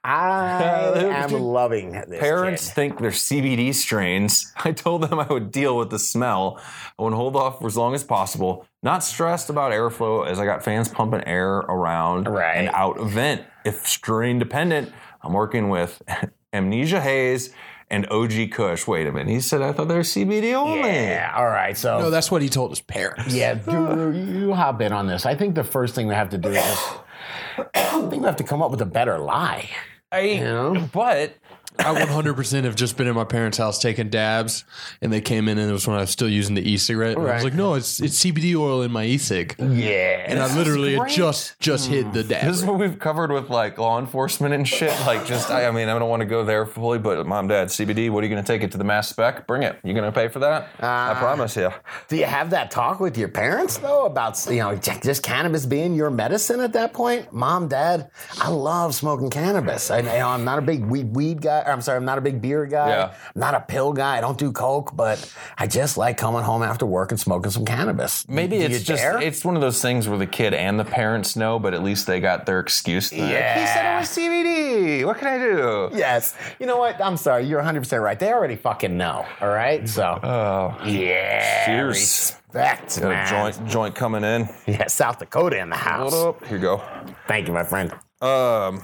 I 0.04 0.92
am 0.96 1.32
loving 1.32 1.92
this. 1.92 2.20
Parents 2.20 2.68
kid. 2.68 2.74
think 2.74 2.98
they're 3.00 3.10
CBD 3.10 3.74
strains. 3.74 4.52
I 4.64 4.72
told 4.72 5.02
them 5.02 5.18
I 5.18 5.26
would 5.26 5.50
deal 5.50 5.76
with 5.76 5.90
the 5.90 5.98
smell. 5.98 6.60
I 6.98 7.02
would 7.02 7.12
hold 7.14 7.36
off 7.36 7.58
for 7.58 7.66
as 7.66 7.76
long 7.76 7.94
as 7.94 8.04
possible. 8.04 8.64
Not 8.82 9.02
stressed 9.02 9.50
about 9.50 9.72
airflow 9.72 10.26
as 10.26 10.38
I 10.38 10.44
got 10.44 10.62
fans 10.62 10.88
pumping 10.88 11.24
air 11.26 11.56
around 11.58 12.28
Right. 12.28 12.54
and 12.56 12.68
out 12.68 12.98
of 12.98 13.10
vent. 13.10 13.42
If 13.64 13.86
strain 13.86 14.38
dependent, 14.38 14.92
I'm 15.22 15.32
working 15.32 15.68
with 15.68 16.02
Amnesia 16.52 17.00
Haze 17.00 17.50
and 17.90 18.06
OG 18.10 18.50
Kush. 18.52 18.86
Wait 18.86 19.06
a 19.06 19.12
minute. 19.12 19.32
He 19.32 19.40
said 19.40 19.62
I 19.62 19.72
thought 19.72 19.88
they 19.88 19.94
were 19.94 20.00
CBD 20.00 20.54
only. 20.54 20.88
Yeah. 20.88 21.32
All 21.36 21.46
right. 21.46 21.76
So 21.76 21.98
No, 21.98 22.10
that's 22.10 22.30
what 22.30 22.42
he 22.42 22.48
told 22.48 22.70
his 22.70 22.80
parents. 22.80 23.34
Yeah, 23.34 23.54
Drew, 23.54 24.12
you 24.12 24.54
hop 24.54 24.80
in 24.80 24.92
on 24.92 25.06
this. 25.06 25.26
I 25.26 25.34
think 25.34 25.54
the 25.54 25.64
first 25.64 25.94
thing 25.94 26.06
we 26.06 26.14
have 26.14 26.30
to 26.30 26.38
do 26.38 26.50
is 26.50 26.58
I 27.74 28.06
think 28.08 28.22
we 28.22 28.26
have 28.26 28.36
to 28.36 28.44
come 28.44 28.62
up 28.62 28.70
with 28.70 28.80
a 28.80 28.86
better 28.86 29.18
lie. 29.18 29.68
I, 30.10 30.38
know? 30.38 30.88
But 30.92 31.34
I 31.78 31.94
100% 31.94 32.64
have 32.64 32.74
just 32.74 32.96
been 32.96 33.06
in 33.06 33.14
my 33.14 33.24
parents' 33.24 33.56
house 33.56 33.78
taking 33.78 34.10
dabs, 34.10 34.64
and 35.00 35.12
they 35.12 35.20
came 35.20 35.48
in, 35.48 35.58
and 35.58 35.70
it 35.70 35.72
was 35.72 35.86
when 35.86 35.96
I 35.96 36.00
was 36.00 36.10
still 36.10 36.28
using 36.28 36.56
the 36.56 36.68
e-cigarette. 36.68 37.16
And 37.16 37.20
I 37.20 37.22
was 37.22 37.30
Right. 37.30 37.44
like, 37.44 37.54
"No, 37.54 37.74
it's 37.74 38.00
it's 38.00 38.18
CBD 38.18 38.56
oil 38.56 38.82
in 38.82 38.90
my 38.90 39.04
e-cig," 39.04 39.54
Yeah. 39.58 40.24
and 40.26 40.40
I 40.40 40.52
literally 40.56 40.92
had 40.92 41.00
great. 41.00 41.12
just 41.12 41.58
just 41.60 41.88
hit 41.88 42.06
hmm. 42.06 42.12
the 42.12 42.24
dab. 42.24 42.46
This 42.46 42.56
is 42.56 42.64
what 42.64 42.78
we've 42.78 42.98
covered 42.98 43.30
with 43.30 43.48
like 43.48 43.78
law 43.78 43.98
enforcement 43.98 44.54
and 44.54 44.66
shit. 44.66 44.92
Like, 45.06 45.24
just 45.24 45.50
I, 45.50 45.66
I 45.66 45.70
mean, 45.70 45.88
I 45.88 45.98
don't 45.98 46.08
want 46.08 46.20
to 46.20 46.26
go 46.26 46.44
there 46.44 46.66
fully, 46.66 46.98
but 46.98 47.24
mom, 47.26 47.48
dad, 47.48 47.68
CBD. 47.68 48.10
What 48.10 48.24
are 48.24 48.26
you 48.26 48.32
going 48.32 48.44
to 48.44 48.52
take 48.52 48.62
it 48.62 48.72
to 48.72 48.78
the 48.78 48.84
mass 48.84 49.08
spec? 49.08 49.46
Bring 49.46 49.62
it. 49.62 49.78
You 49.84 49.94
going 49.94 50.04
to 50.04 50.12
pay 50.12 50.28
for 50.28 50.40
that? 50.40 50.68
I 50.80 51.12
ah. 51.12 51.16
promise 51.18 51.56
you. 51.56 51.70
Do 52.08 52.16
you 52.16 52.24
have 52.24 52.50
that 52.50 52.70
talk 52.70 52.98
with 52.98 53.16
your 53.16 53.28
parents 53.28 53.78
though 53.78 54.06
about 54.06 54.44
you 54.50 54.58
know 54.58 54.74
j- 54.74 54.98
just 55.02 55.22
cannabis 55.22 55.64
being 55.64 55.94
your 55.94 56.10
medicine 56.10 56.60
at 56.60 56.72
that 56.72 56.92
point? 56.92 57.32
Mom, 57.32 57.68
dad, 57.68 58.10
I 58.40 58.48
love 58.48 58.94
smoking 58.94 59.30
cannabis. 59.30 59.90
I, 59.90 59.98
you 59.98 60.04
know, 60.04 60.28
I'm 60.28 60.44
not 60.44 60.58
a 60.58 60.62
big 60.62 60.84
weed, 60.84 61.14
weed 61.14 61.40
guy. 61.40 61.57
Or 61.66 61.72
I'm 61.72 61.80
sorry, 61.80 61.96
I'm 61.96 62.04
not 62.04 62.18
a 62.18 62.20
big 62.20 62.40
beer 62.40 62.66
guy. 62.66 62.88
Yeah. 62.90 63.14
I'm 63.34 63.40
not 63.40 63.54
a 63.54 63.60
pill 63.60 63.92
guy. 63.92 64.18
I 64.18 64.20
don't 64.20 64.38
do 64.38 64.52
coke, 64.52 64.94
but 64.96 65.32
I 65.56 65.66
just 65.66 65.96
like 65.96 66.16
coming 66.16 66.42
home 66.42 66.62
after 66.62 66.86
work 66.86 67.10
and 67.10 67.18
smoking 67.20 67.50
some 67.50 67.64
cannabis. 67.64 68.26
Maybe 68.28 68.58
Do 68.58 68.64
it's 68.66 68.84
just 68.84 69.02
dare? 69.02 69.20
it's 69.22 69.44
one 69.44 69.54
of 69.56 69.60
those 69.60 69.80
things 69.82 70.08
where 70.08 70.18
the 70.18 70.26
kid 70.26 70.54
and 70.54 70.78
the 70.78 70.84
parents 70.84 71.36
know, 71.36 71.58
but 71.58 71.74
at 71.74 71.82
least 71.82 72.06
they 72.06 72.20
got 72.20 72.46
their 72.46 72.60
excuse. 72.60 73.12
Like, 73.12 73.20
Yeah. 73.20 73.60
He 73.60 73.66
said 73.66 73.94
it 73.94 73.98
was 74.00 74.08
CBD. 74.08 75.04
What 75.06 75.18
can 75.18 75.28
I 75.28 75.38
do? 75.38 75.90
Yes. 75.96 76.34
You 76.58 76.66
know 76.66 76.76
what? 76.78 77.00
I'm 77.00 77.16
sorry. 77.16 77.44
You're 77.46 77.62
100% 77.62 78.02
right. 78.02 78.18
They 78.18 78.32
already 78.32 78.56
fucking 78.56 78.96
know. 78.96 79.24
All 79.40 79.48
right? 79.48 79.88
So, 79.88 80.18
Oh, 80.22 80.76
yeah. 80.86 81.66
cheers. 81.66 82.34
Respect, 82.50 82.96
got 83.00 83.04
a 83.04 83.08
man. 83.10 83.28
joint 83.28 83.66
joint 83.68 83.94
coming 83.94 84.24
in. 84.24 84.48
Yeah, 84.66 84.86
South 84.86 85.18
Dakota 85.18 85.58
in 85.58 85.68
the 85.68 85.76
house. 85.76 86.12
What 86.12 86.28
up? 86.28 86.44
Here 86.46 86.56
you 86.56 86.62
go. 86.62 86.82
Thank 87.26 87.46
you, 87.46 87.52
my 87.52 87.62
friend. 87.64 87.92
Um, 88.22 88.82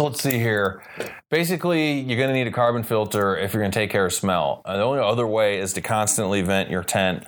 so 0.00 0.06
let's 0.06 0.22
see 0.22 0.38
here. 0.38 0.82
Basically, 1.28 2.00
you're 2.00 2.16
going 2.16 2.30
to 2.30 2.34
need 2.34 2.46
a 2.46 2.50
carbon 2.50 2.82
filter 2.82 3.36
if 3.36 3.52
you're 3.52 3.60
going 3.62 3.70
to 3.70 3.78
take 3.78 3.90
care 3.90 4.06
of 4.06 4.14
smell. 4.14 4.62
The 4.64 4.80
only 4.80 4.98
other 4.98 5.26
way 5.26 5.58
is 5.58 5.74
to 5.74 5.82
constantly 5.82 6.40
vent 6.40 6.70
your 6.70 6.82
tent 6.82 7.26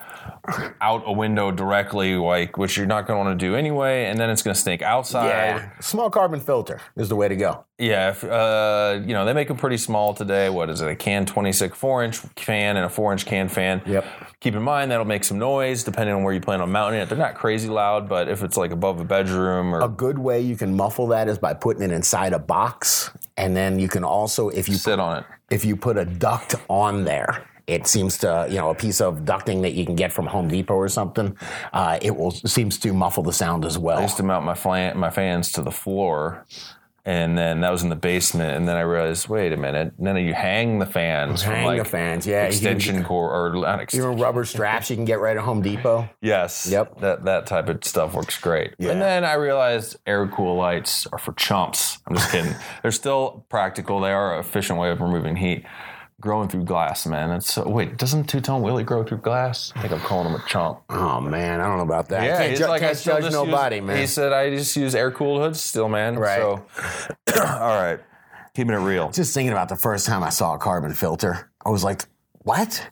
out 0.80 1.02
a 1.06 1.12
window 1.12 1.50
directly, 1.50 2.16
like 2.16 2.56
which 2.56 2.76
you're 2.76 2.86
not 2.86 3.06
going 3.06 3.18
to 3.18 3.24
want 3.24 3.38
to 3.38 3.46
do 3.46 3.54
anyway, 3.54 4.06
and 4.06 4.18
then 4.18 4.30
it's 4.30 4.42
going 4.42 4.54
to 4.54 4.60
stink 4.60 4.82
outside. 4.82 5.28
Yeah. 5.28 5.70
Small 5.80 6.10
carbon 6.10 6.40
filter 6.40 6.80
is 6.96 7.08
the 7.08 7.16
way 7.16 7.28
to 7.28 7.36
go. 7.36 7.64
Yeah, 7.78 8.10
if, 8.10 8.22
uh, 8.24 9.00
you 9.04 9.12
know 9.12 9.24
they 9.24 9.32
make 9.32 9.48
them 9.48 9.56
pretty 9.56 9.76
small 9.76 10.14
today. 10.14 10.48
What 10.48 10.70
is 10.70 10.80
it? 10.80 10.88
A 10.88 10.96
can 10.96 11.26
26 11.26 11.76
four 11.76 12.04
inch 12.04 12.16
fan 12.16 12.76
and 12.76 12.86
a 12.86 12.88
four 12.88 13.12
inch 13.12 13.26
can 13.26 13.48
fan. 13.48 13.82
Yep. 13.86 14.04
Keep 14.40 14.54
in 14.54 14.62
mind 14.62 14.90
that'll 14.90 15.04
make 15.04 15.24
some 15.24 15.38
noise 15.38 15.84
depending 15.84 16.14
on 16.14 16.22
where 16.22 16.34
you 16.34 16.40
plan 16.40 16.60
on 16.60 16.70
mounting 16.70 17.00
it. 17.00 17.08
They're 17.08 17.18
not 17.18 17.34
crazy 17.34 17.68
loud, 17.68 18.08
but 18.08 18.28
if 18.28 18.42
it's 18.42 18.56
like 18.56 18.70
above 18.70 19.00
a 19.00 19.04
bedroom 19.04 19.74
or 19.74 19.80
A 19.80 19.88
good 19.88 20.18
way 20.18 20.40
you 20.40 20.56
can 20.56 20.76
muffle 20.76 21.08
that 21.08 21.28
is 21.28 21.38
by 21.38 21.54
putting 21.54 21.82
it 21.82 21.90
inside 21.92 22.32
a 22.32 22.38
box. 22.38 23.10
And 23.36 23.56
then 23.56 23.78
you 23.78 23.88
can 23.88 24.04
also, 24.04 24.48
if 24.50 24.68
you 24.68 24.74
sit 24.74 25.00
on 25.00 25.18
it. 25.18 25.24
if 25.50 25.64
you 25.64 25.76
put 25.76 25.96
a 25.96 26.04
duct 26.04 26.54
on 26.68 27.04
there, 27.04 27.48
it 27.66 27.86
seems 27.86 28.18
to, 28.18 28.46
you 28.48 28.56
know, 28.56 28.70
a 28.70 28.74
piece 28.74 29.00
of 29.00 29.20
ducting 29.20 29.62
that 29.62 29.72
you 29.72 29.86
can 29.86 29.96
get 29.96 30.12
from 30.12 30.26
Home 30.26 30.48
Depot 30.48 30.74
or 30.74 30.88
something, 30.88 31.36
uh, 31.72 31.98
it 32.02 32.16
will 32.16 32.30
seems 32.30 32.78
to 32.78 32.92
muffle 32.92 33.22
the 33.22 33.32
sound 33.32 33.64
as 33.64 33.78
well. 33.78 33.98
I 33.98 34.02
used 34.02 34.16
to 34.18 34.22
mount 34.22 34.44
my 34.44 34.54
fan, 34.54 34.98
my 34.98 35.10
fans 35.10 35.52
to 35.52 35.62
the 35.62 35.70
floor, 35.70 36.44
and 37.04 37.36
then 37.36 37.60
that 37.62 37.72
was 37.72 37.82
in 37.82 37.88
the 37.88 37.96
basement. 37.96 38.56
And 38.56 38.68
then 38.68 38.76
I 38.76 38.82
realized, 38.82 39.28
wait 39.28 39.52
a 39.52 39.56
minute. 39.56 39.92
And 39.98 40.06
then 40.06 40.16
you 40.18 40.34
hang 40.34 40.78
the 40.78 40.86
fans 40.86 41.42
Hang 41.42 41.66
like 41.66 41.82
the 41.82 41.84
fans, 41.84 42.26
yeah. 42.26 42.48
You 42.48 42.58
can 42.58 42.72
extension 42.72 43.04
cord 43.04 43.32
or 43.56 43.60
not 43.60 43.80
extension. 43.80 44.12
Even 44.12 44.22
rubber 44.22 44.44
straps 44.44 44.88
you 44.88 44.96
can 44.96 45.04
get 45.04 45.18
right 45.18 45.36
at 45.36 45.42
Home 45.42 45.62
Depot. 45.62 46.08
Yes. 46.20 46.68
Yep. 46.70 47.00
That 47.00 47.24
that 47.24 47.46
type 47.46 47.68
of 47.68 47.84
stuff 47.84 48.14
works 48.14 48.38
great. 48.38 48.74
Yeah. 48.78 48.92
And 48.92 49.02
then 49.02 49.24
I 49.24 49.34
realized 49.34 49.96
air 50.06 50.28
cool 50.28 50.56
lights 50.56 51.06
are 51.08 51.18
for 51.18 51.32
chumps. 51.32 51.98
I'm 52.06 52.14
just 52.14 52.30
kidding. 52.30 52.54
They're 52.82 52.92
still 52.92 53.44
practical. 53.48 54.00
They 54.00 54.12
are 54.12 54.34
an 54.34 54.40
efficient 54.40 54.78
way 54.78 54.90
of 54.90 55.00
removing 55.00 55.36
heat. 55.36 55.64
Growing 56.22 56.48
through 56.48 56.62
glass, 56.62 57.04
man. 57.04 57.32
It's 57.32 57.52
so, 57.52 57.68
wait. 57.68 57.96
Doesn't 57.96 58.28
Two 58.28 58.40
Tone 58.40 58.62
Willie 58.62 58.84
grow 58.84 59.02
through 59.02 59.18
glass? 59.18 59.72
I 59.74 59.80
think 59.80 59.92
I'm 59.92 59.98
calling 59.98 60.32
him 60.32 60.40
a 60.40 60.44
chump. 60.46 60.78
Oh 60.88 61.20
man, 61.20 61.60
I 61.60 61.66
don't 61.66 61.78
know 61.78 61.82
about 61.82 62.08
that. 62.10 62.22
can't, 62.38 62.50
he's 62.50 62.60
ju- 62.60 62.66
like, 62.68 62.80
I 62.80 62.86
can't 62.94 62.98
judge 63.00 63.32
nobody, 63.32 63.76
use, 63.76 63.84
man. 63.84 63.98
He 63.98 64.06
said 64.06 64.32
I 64.32 64.48
just 64.50 64.76
use 64.76 64.94
air 64.94 65.10
cooled 65.10 65.42
hoods 65.42 65.60
still, 65.60 65.88
man. 65.88 66.16
Right. 66.16 66.38
So, 66.38 66.64
all 67.36 67.82
right, 67.82 67.98
keeping 68.54 68.72
it 68.72 68.78
real. 68.78 69.10
Just 69.10 69.34
thinking 69.34 69.50
about 69.50 69.68
the 69.68 69.74
first 69.74 70.06
time 70.06 70.22
I 70.22 70.30
saw 70.30 70.54
a 70.54 70.58
carbon 70.58 70.94
filter, 70.94 71.50
I 71.66 71.70
was 71.70 71.82
like, 71.82 72.04
"What? 72.44 72.88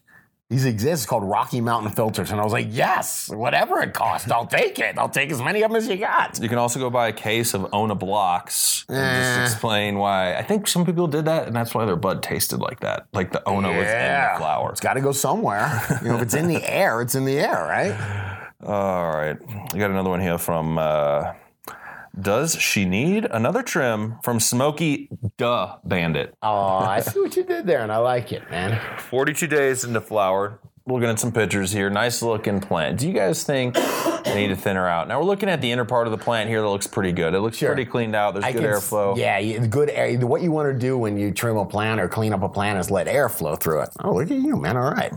These 0.51 0.67
exist? 0.67 1.05
It's 1.05 1.07
called 1.09 1.25
Rocky 1.25 1.61
Mountain 1.61 1.93
filters." 1.93 2.31
And 2.31 2.41
I 2.41 2.45
was 2.45 2.53
like, 2.53 2.67
"Yes, 2.69 3.31
whatever 3.31 3.81
it 3.81 3.95
costs, 3.95 4.31
I'll 4.31 4.47
take 4.47 4.79
it. 4.79 4.99
I'll 4.99 5.09
take 5.09 5.31
as 5.31 5.41
many 5.41 5.63
of 5.63 5.71
them 5.71 5.77
as 5.77 5.89
you 5.89 5.97
got." 5.97 6.39
You 6.43 6.49
can 6.49 6.59
also 6.59 6.79
go 6.79 6.91
buy 6.91 7.09
a 7.09 7.13
case 7.13 7.55
of 7.55 7.73
Ona 7.73 7.95
blocks 7.95 8.85
and 8.89 9.25
just 9.25 9.53
explain 9.55 9.97
why. 9.97 10.35
I 10.35 10.43
think 10.43 10.67
some 10.67 10.85
people 10.85 11.07
did 11.07 11.25
that, 11.25 11.47
and 11.47 11.57
that's 11.57 11.73
why 11.75 11.87
their 11.87 11.97
bud 11.97 12.23
tasted 12.23 12.61
like 12.61 12.81
that. 12.81 13.07
Like 13.13 13.33
the 13.33 13.49
Ona 13.49 13.69
was 13.69 13.87
in 13.87 14.13
the 14.13 14.39
flower. 14.39 14.71
It's 14.71 14.81
got 14.81 14.95
to 14.95 15.01
go 15.01 15.13
somewhere. 15.13 15.81
You 16.03 16.09
know, 16.09 16.17
if 16.17 16.23
it's 16.23 16.35
in 16.35 16.49
the 16.49 16.63
air, 16.69 17.01
it's 17.01 17.15
in 17.15 17.25
the 17.25 17.39
air, 17.39 17.63
right? 17.65 18.47
All 18.67 19.09
right. 19.09 19.39
I 19.73 19.79
got 19.79 19.91
another 19.91 20.11
one 20.11 20.21
here 20.21 20.37
from 20.37 20.77
uh, 20.79 21.33
Does 22.19 22.55
She 22.61 22.85
Need 22.85 23.27
Another 23.31 23.63
Trim 23.63 24.17
from 24.23 24.41
Smoky 24.41 25.09
Duh 25.39 25.77
Bandit. 25.85 26.35
Oh, 26.43 26.79
I 26.79 27.01
see 27.01 27.21
what 27.21 27.37
you 27.37 27.45
did 27.45 27.67
there, 27.67 27.81
and 27.81 27.93
I 27.93 27.99
like 27.99 28.33
it, 28.33 28.51
man. 28.51 28.81
42 28.99 29.47
days 29.47 29.85
into 29.85 30.01
flower. 30.01 30.59
Looking 30.87 31.09
at 31.09 31.21
some 31.21 31.31
pictures 31.31 31.71
here. 31.71 31.89
Nice 31.89 32.21
looking 32.21 32.59
plant. 32.59 32.99
Do 32.99 33.07
you 33.07 33.13
guys 33.15 33.45
think 33.45 33.75
I 33.77 34.33
need 34.35 34.49
to 34.49 34.57
thin 34.57 34.75
her 34.77 34.89
out? 34.89 35.07
Now 35.07 35.19
we're 35.21 35.27
looking 35.27 35.49
at 35.49 35.61
the 35.61 35.71
inner 35.71 35.85
part 35.85 36.09
of 36.09 36.11
the 36.11 36.19
plant 36.19 36.49
here 36.49 36.61
that 36.63 36.69
looks 36.69 36.87
pretty 36.89 37.13
good. 37.13 37.33
It 37.35 37.41
looks 37.41 37.59
Sure. 37.59 37.69
pretty 37.69 37.85
cleaned 37.89 38.17
out. 38.17 38.33
There's 38.35 38.45
I 38.47 38.53
good 38.53 38.63
can 38.63 38.71
s- 38.73 38.91
airflow. 38.91 39.17
Yeah, 39.17 39.39
you- 39.39 39.61
good 39.61 39.91
air. 39.91 40.19
What 40.27 40.43
you 40.43 40.51
want 40.51 40.73
to 40.73 40.77
do 40.77 40.99
when 40.99 41.17
you 41.17 41.31
trim 41.33 41.57
a 41.59 41.67
plant 41.67 42.01
or 42.01 42.09
clean 42.09 42.33
up 42.33 42.43
a 42.43 42.49
plant 42.49 42.79
is 42.81 42.91
let 42.91 43.07
air 43.07 43.29
flow 43.29 43.55
through 43.57 43.83
it. 43.83 43.91
Oh, 44.03 44.15
look 44.15 44.31
at 44.31 44.39
you, 44.39 44.57
man. 44.57 44.77
All 44.77 44.91
right. 44.91 45.13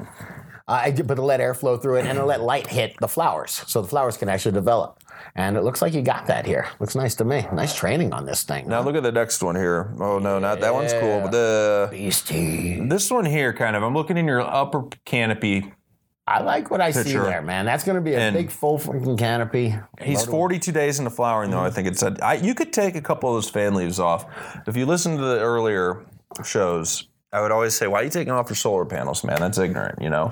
Uh, 0.68 0.80
I 0.86 0.92
did, 0.92 1.08
but 1.08 1.16
to 1.16 1.22
let 1.24 1.42
air 1.42 1.54
flow 1.54 1.76
through 1.78 1.98
it 1.98 2.06
and 2.06 2.18
to 2.20 2.26
let 2.26 2.42
light 2.42 2.68
hit 2.68 2.96
the 3.00 3.08
flowers 3.08 3.64
so 3.68 3.82
the 3.82 3.88
flowers 3.88 4.16
can 4.16 4.30
actually 4.30 4.54
develop. 4.54 5.00
And 5.36 5.58
it 5.58 5.64
looks 5.64 5.82
like 5.82 5.94
you 5.94 6.02
got 6.02 6.28
that 6.28 6.46
here. 6.46 6.68
Looks 6.80 6.96
nice 6.96 7.16
to 7.16 7.26
me. 7.26 7.46
Nice 7.54 7.76
training 7.76 8.14
on 8.14 8.26
this 8.26 8.44
thing. 8.44 8.68
Now 8.68 8.82
look 8.82 8.96
at 8.96 9.04
the 9.04 9.12
next 9.12 9.42
one 9.42 9.56
here. 9.56 9.94
Oh 10.00 10.20
no, 10.20 10.40
not 10.40 10.60
that 10.62 10.74
one's 10.74 10.94
cool. 10.94 11.22
But 11.22 11.32
the 11.32 11.88
Beastie. 11.92 12.80
this 12.88 13.10
one 13.10 13.26
here, 13.26 13.54
kind 13.54 13.76
of. 13.76 13.84
I'm 13.84 13.94
looking 13.94 14.18
in 14.18 14.26
your 14.28 14.42
upper 14.42 14.84
canopy. 15.06 15.74
I 16.26 16.42
like 16.42 16.72
what 16.72 16.80
I 16.80 16.92
see 16.92 17.12
there, 17.14 17.42
man. 17.42 17.66
That's 17.66 17.84
going 17.84 17.96
to 17.98 18.02
be 18.02 18.14
a 18.14 18.20
And- 18.20 18.34
big 18.36 18.50
full 18.50 18.80
freaking 18.80 19.18
canopy. 19.18 19.76
He's 20.02 20.20
Loaded- 20.20 20.32
42 20.32 20.72
days 20.72 20.98
into 21.00 21.12
flowering, 21.12 21.52
though. 21.52 21.60
I 21.60 21.70
think 21.70 21.86
it 21.88 22.00
said 22.00 22.22
I, 22.22 22.36
you 22.36 22.56
could 22.56 22.72
take 22.72 22.96
a 22.96 23.02
couple 23.02 23.30
of 23.30 23.36
those 23.36 23.50
fan 23.50 23.74
leaves 23.74 24.00
off. 24.00 24.26
If 24.66 24.78
you 24.78 24.86
listen 24.86 25.18
to 25.18 25.22
the 25.24 25.40
earlier 25.42 26.06
shows, 26.46 27.10
I 27.34 27.42
would 27.42 27.52
always 27.52 27.74
say, 27.74 27.88
"Why 27.88 28.02
are 28.02 28.04
you 28.04 28.10
taking 28.10 28.32
off 28.32 28.50
your 28.50 28.56
solar 28.56 28.86
panels, 28.86 29.24
man? 29.24 29.40
That's 29.40 29.58
ignorant." 29.58 30.02
You 30.02 30.10
know, 30.10 30.32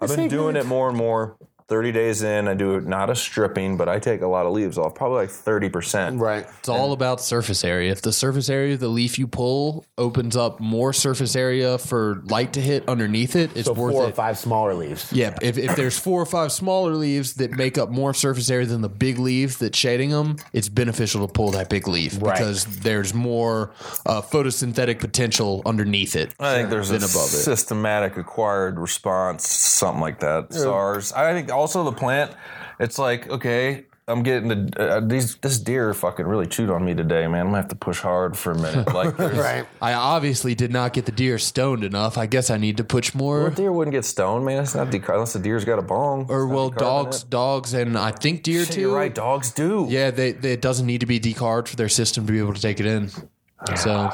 I've 0.00 0.14
been 0.14 0.28
doing 0.28 0.56
it 0.56 0.66
more 0.66 0.88
and 0.88 0.96
more. 0.96 1.36
30 1.68 1.92
days 1.92 2.22
in, 2.22 2.46
I 2.46 2.52
do 2.54 2.78
not 2.80 3.08
a 3.08 3.16
stripping, 3.16 3.78
but 3.78 3.88
I 3.88 3.98
take 3.98 4.20
a 4.20 4.26
lot 4.26 4.44
of 4.44 4.52
leaves 4.52 4.76
off, 4.76 4.94
probably 4.94 5.18
like 5.22 5.30
30%. 5.30 6.20
Right. 6.20 6.46
It's 6.58 6.68
all 6.68 6.92
about 6.92 7.22
surface 7.22 7.64
area. 7.64 7.90
If 7.90 8.02
the 8.02 8.12
surface 8.12 8.50
area 8.50 8.74
of 8.74 8.80
the 8.80 8.88
leaf 8.88 9.18
you 9.18 9.26
pull 9.26 9.86
opens 9.96 10.36
up 10.36 10.60
more 10.60 10.92
surface 10.92 11.34
area 11.34 11.78
for 11.78 12.22
light 12.26 12.52
to 12.54 12.60
hit 12.60 12.86
underneath 12.88 13.34
it, 13.34 13.56
it's 13.56 13.66
So 13.66 13.72
worth 13.72 13.94
four 13.94 14.04
or 14.04 14.08
it. 14.10 14.14
five 14.14 14.38
smaller 14.38 14.74
leaves. 14.74 15.10
Yeah, 15.10 15.34
if, 15.40 15.56
if 15.56 15.74
there's 15.74 15.98
four 15.98 16.20
or 16.20 16.26
five 16.26 16.52
smaller 16.52 16.92
leaves 16.94 17.34
that 17.34 17.52
make 17.52 17.78
up 17.78 17.88
more 17.88 18.12
surface 18.12 18.50
area 18.50 18.66
than 18.66 18.82
the 18.82 18.88
big 18.90 19.18
leaf 19.18 19.58
that's 19.58 19.78
shading 19.78 20.10
them, 20.10 20.36
it's 20.52 20.68
beneficial 20.68 21.26
to 21.26 21.32
pull 21.32 21.52
that 21.52 21.70
big 21.70 21.88
leaf 21.88 22.18
Right. 22.20 22.36
because 22.36 22.64
there's 22.80 23.14
more 23.14 23.72
uh, 24.04 24.20
photosynthetic 24.20 24.98
potential 25.00 25.62
underneath 25.64 26.14
it. 26.14 26.34
I 26.38 26.56
think 26.56 26.68
there's 26.68 26.90
a 26.90 26.94
than 26.94 27.02
above 27.04 27.24
it. 27.32 27.42
systematic 27.42 28.18
acquired 28.18 28.78
response, 28.78 29.48
something 29.48 30.02
like 30.02 30.20
that. 30.20 30.52
SARS. 30.52 31.12
I 31.12 31.32
think 31.32 31.50
also 31.64 31.82
the 31.84 31.92
plant. 31.92 32.30
It's 32.78 32.98
like 32.98 33.30
okay, 33.30 33.86
I'm 34.06 34.22
getting 34.22 34.48
the 34.48 34.60
uh, 34.78 35.00
these. 35.00 35.36
This 35.36 35.58
deer 35.58 35.94
fucking 35.94 36.26
really 36.26 36.46
chewed 36.46 36.68
on 36.68 36.84
me 36.84 36.94
today, 36.94 37.26
man. 37.26 37.40
I'm 37.40 37.46
gonna 37.46 37.56
have 37.56 37.68
to 37.68 37.74
push 37.76 38.00
hard 38.00 38.36
for 38.36 38.52
a 38.52 38.58
minute. 38.58 38.92
Like, 38.92 39.16
there's- 39.20 39.38
Right. 39.38 39.64
I 39.80 39.94
obviously 39.94 40.54
did 40.54 40.70
not 40.72 40.92
get 40.92 41.06
the 41.06 41.12
deer 41.12 41.38
stoned 41.38 41.84
enough. 41.84 42.18
I 42.18 42.26
guess 42.26 42.50
I 42.50 42.58
need 42.58 42.76
to 42.76 42.84
push 42.84 43.14
more. 43.14 43.44
Well, 43.44 43.50
deer 43.50 43.72
wouldn't 43.72 43.94
get 43.94 44.04
stoned, 44.04 44.44
man. 44.44 44.62
It's 44.62 44.74
not 44.74 44.88
decar- 44.90 45.14
unless 45.14 45.32
the 45.32 45.38
deer's 45.38 45.64
got 45.64 45.78
a 45.78 45.82
bong. 45.82 46.26
Or 46.28 46.46
well, 46.46 46.68
dogs, 46.68 47.22
dogs, 47.24 47.72
and 47.72 47.96
I 47.96 48.10
think 48.10 48.42
deer 48.42 48.64
Shit, 48.66 48.74
too. 48.74 48.80
You're 48.82 48.94
right. 48.94 49.14
Dogs 49.14 49.52
do. 49.52 49.86
Yeah, 49.88 50.10
they, 50.10 50.32
they, 50.32 50.52
it 50.52 50.60
doesn't 50.60 50.86
need 50.86 51.00
to 51.00 51.06
be 51.06 51.18
decarred 51.18 51.68
for 51.68 51.76
their 51.76 51.88
system 51.88 52.26
to 52.26 52.32
be 52.32 52.38
able 52.40 52.52
to 52.54 52.60
take 52.60 52.80
it 52.80 52.86
in. 52.86 53.08
So 53.76 54.10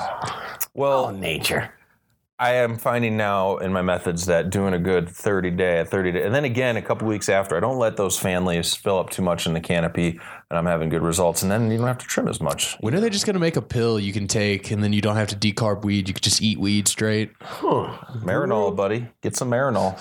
Well, 0.74 1.06
Oh, 1.06 1.10
nature. 1.10 1.72
I 2.40 2.54
am 2.54 2.78
finding 2.78 3.18
now 3.18 3.58
in 3.58 3.70
my 3.70 3.82
methods 3.82 4.24
that 4.24 4.48
doing 4.48 4.72
a 4.72 4.78
good 4.78 5.06
30 5.10 5.50
day, 5.50 5.84
30 5.84 6.12
day, 6.12 6.22
and 6.22 6.34
then 6.34 6.46
again 6.46 6.78
a 6.78 6.82
couple 6.82 7.06
weeks 7.06 7.28
after, 7.28 7.54
I 7.54 7.60
don't 7.60 7.76
let 7.76 7.98
those 7.98 8.18
fan 8.18 8.46
leaves 8.46 8.74
fill 8.74 8.98
up 8.98 9.10
too 9.10 9.20
much 9.20 9.46
in 9.46 9.52
the 9.52 9.60
canopy, 9.60 10.18
and 10.48 10.58
I'm 10.58 10.64
having 10.64 10.88
good 10.88 11.02
results. 11.02 11.42
And 11.42 11.50
then 11.50 11.70
you 11.70 11.76
don't 11.76 11.86
have 11.86 11.98
to 11.98 12.06
trim 12.06 12.28
as 12.28 12.40
much. 12.40 12.78
when 12.80 12.94
are 12.94 13.00
they 13.00 13.10
just 13.10 13.26
going 13.26 13.34
to 13.34 13.40
make 13.40 13.56
a 13.56 13.62
pill 13.62 14.00
you 14.00 14.14
can 14.14 14.26
take 14.26 14.70
and 14.70 14.82
then 14.82 14.94
you 14.94 15.02
don't 15.02 15.16
have 15.16 15.28
to 15.28 15.36
decarb 15.36 15.84
weed? 15.84 16.08
You 16.08 16.14
could 16.14 16.22
just 16.22 16.40
eat 16.40 16.58
weed 16.58 16.88
straight. 16.88 17.30
Huh. 17.42 17.94
Marinol, 18.20 18.74
buddy, 18.74 19.06
get 19.20 19.36
some 19.36 19.50
Marinol. 19.50 20.00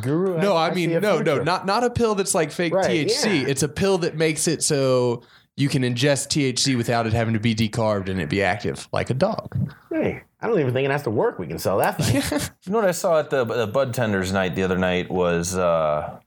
Guru. 0.00 0.38
No, 0.38 0.56
I, 0.56 0.72
see 0.72 0.86
mean, 0.86 1.00
no, 1.00 1.20
no, 1.20 1.42
not 1.42 1.66
not 1.66 1.82
a 1.82 1.90
pill 1.90 2.14
that's 2.14 2.36
like 2.36 2.52
fake 2.52 2.72
Right, 2.72 3.08
THC. 3.08 3.42
yeah. 3.42 3.48
It's 3.48 3.64
a 3.64 3.68
pill 3.68 3.98
that 3.98 4.14
makes 4.14 4.46
it 4.46 4.62
so 4.62 5.22
you 5.56 5.68
can 5.68 5.82
ingest 5.82 6.28
THC 6.28 6.76
without 6.76 7.08
it 7.08 7.12
having 7.12 7.34
to 7.34 7.40
be 7.40 7.54
decarbed 7.54 8.08
and 8.08 8.20
it 8.20 8.28
be 8.28 8.42
active, 8.44 8.86
like 8.92 9.10
a 9.10 9.14
dog. 9.14 9.56
Hey, 9.90 10.22
I 10.42 10.46
don't 10.46 10.58
even 10.58 10.72
think 10.72 10.86
it 10.86 10.90
has 10.90 11.02
to 11.02 11.10
work. 11.10 11.38
We 11.38 11.46
can 11.46 11.58
sell 11.58 11.78
that 11.78 11.98
thing. 11.98 12.22
You 12.64 12.72
know 12.72 12.78
what 12.78 12.88
I 12.88 12.92
saw 12.92 13.18
at 13.18 13.30
the, 13.30 13.44
the 13.44 13.66
Bud 13.66 13.94
Tenders 13.94 14.32
night 14.32 14.54
the 14.54 14.62
other 14.62 14.78
night 14.78 15.10
was 15.10 15.56
uh, 15.56 16.20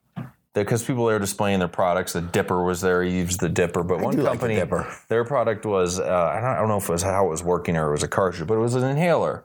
because 0.53 0.83
people 0.83 1.05
there 1.05 1.19
displaying 1.19 1.59
their 1.59 1.67
products. 1.67 2.13
The 2.13 2.21
Dipper 2.21 2.63
was 2.63 2.81
there. 2.81 3.03
He 3.03 3.17
used 3.17 3.39
the 3.39 3.49
Dipper, 3.49 3.83
but 3.83 3.99
one 3.99 4.15
do 4.15 4.21
like 4.21 4.39
the 4.39 4.55
company, 4.55 4.55
their 5.09 5.25
product 5.25 5.65
was 5.65 5.99
uh, 5.99 6.03
I, 6.03 6.41
don't, 6.41 6.49
I 6.49 6.59
don't 6.59 6.69
know 6.69 6.77
if 6.77 6.89
it 6.89 6.91
was 6.91 7.03
how 7.03 7.25
it 7.25 7.29
was 7.29 7.43
working 7.43 7.77
or 7.77 7.89
it 7.89 7.91
was 7.91 8.03
a 8.03 8.07
cartridge, 8.07 8.47
but 8.47 8.55
it 8.55 8.59
was 8.59 8.75
an 8.75 8.83
inhaler. 8.83 9.43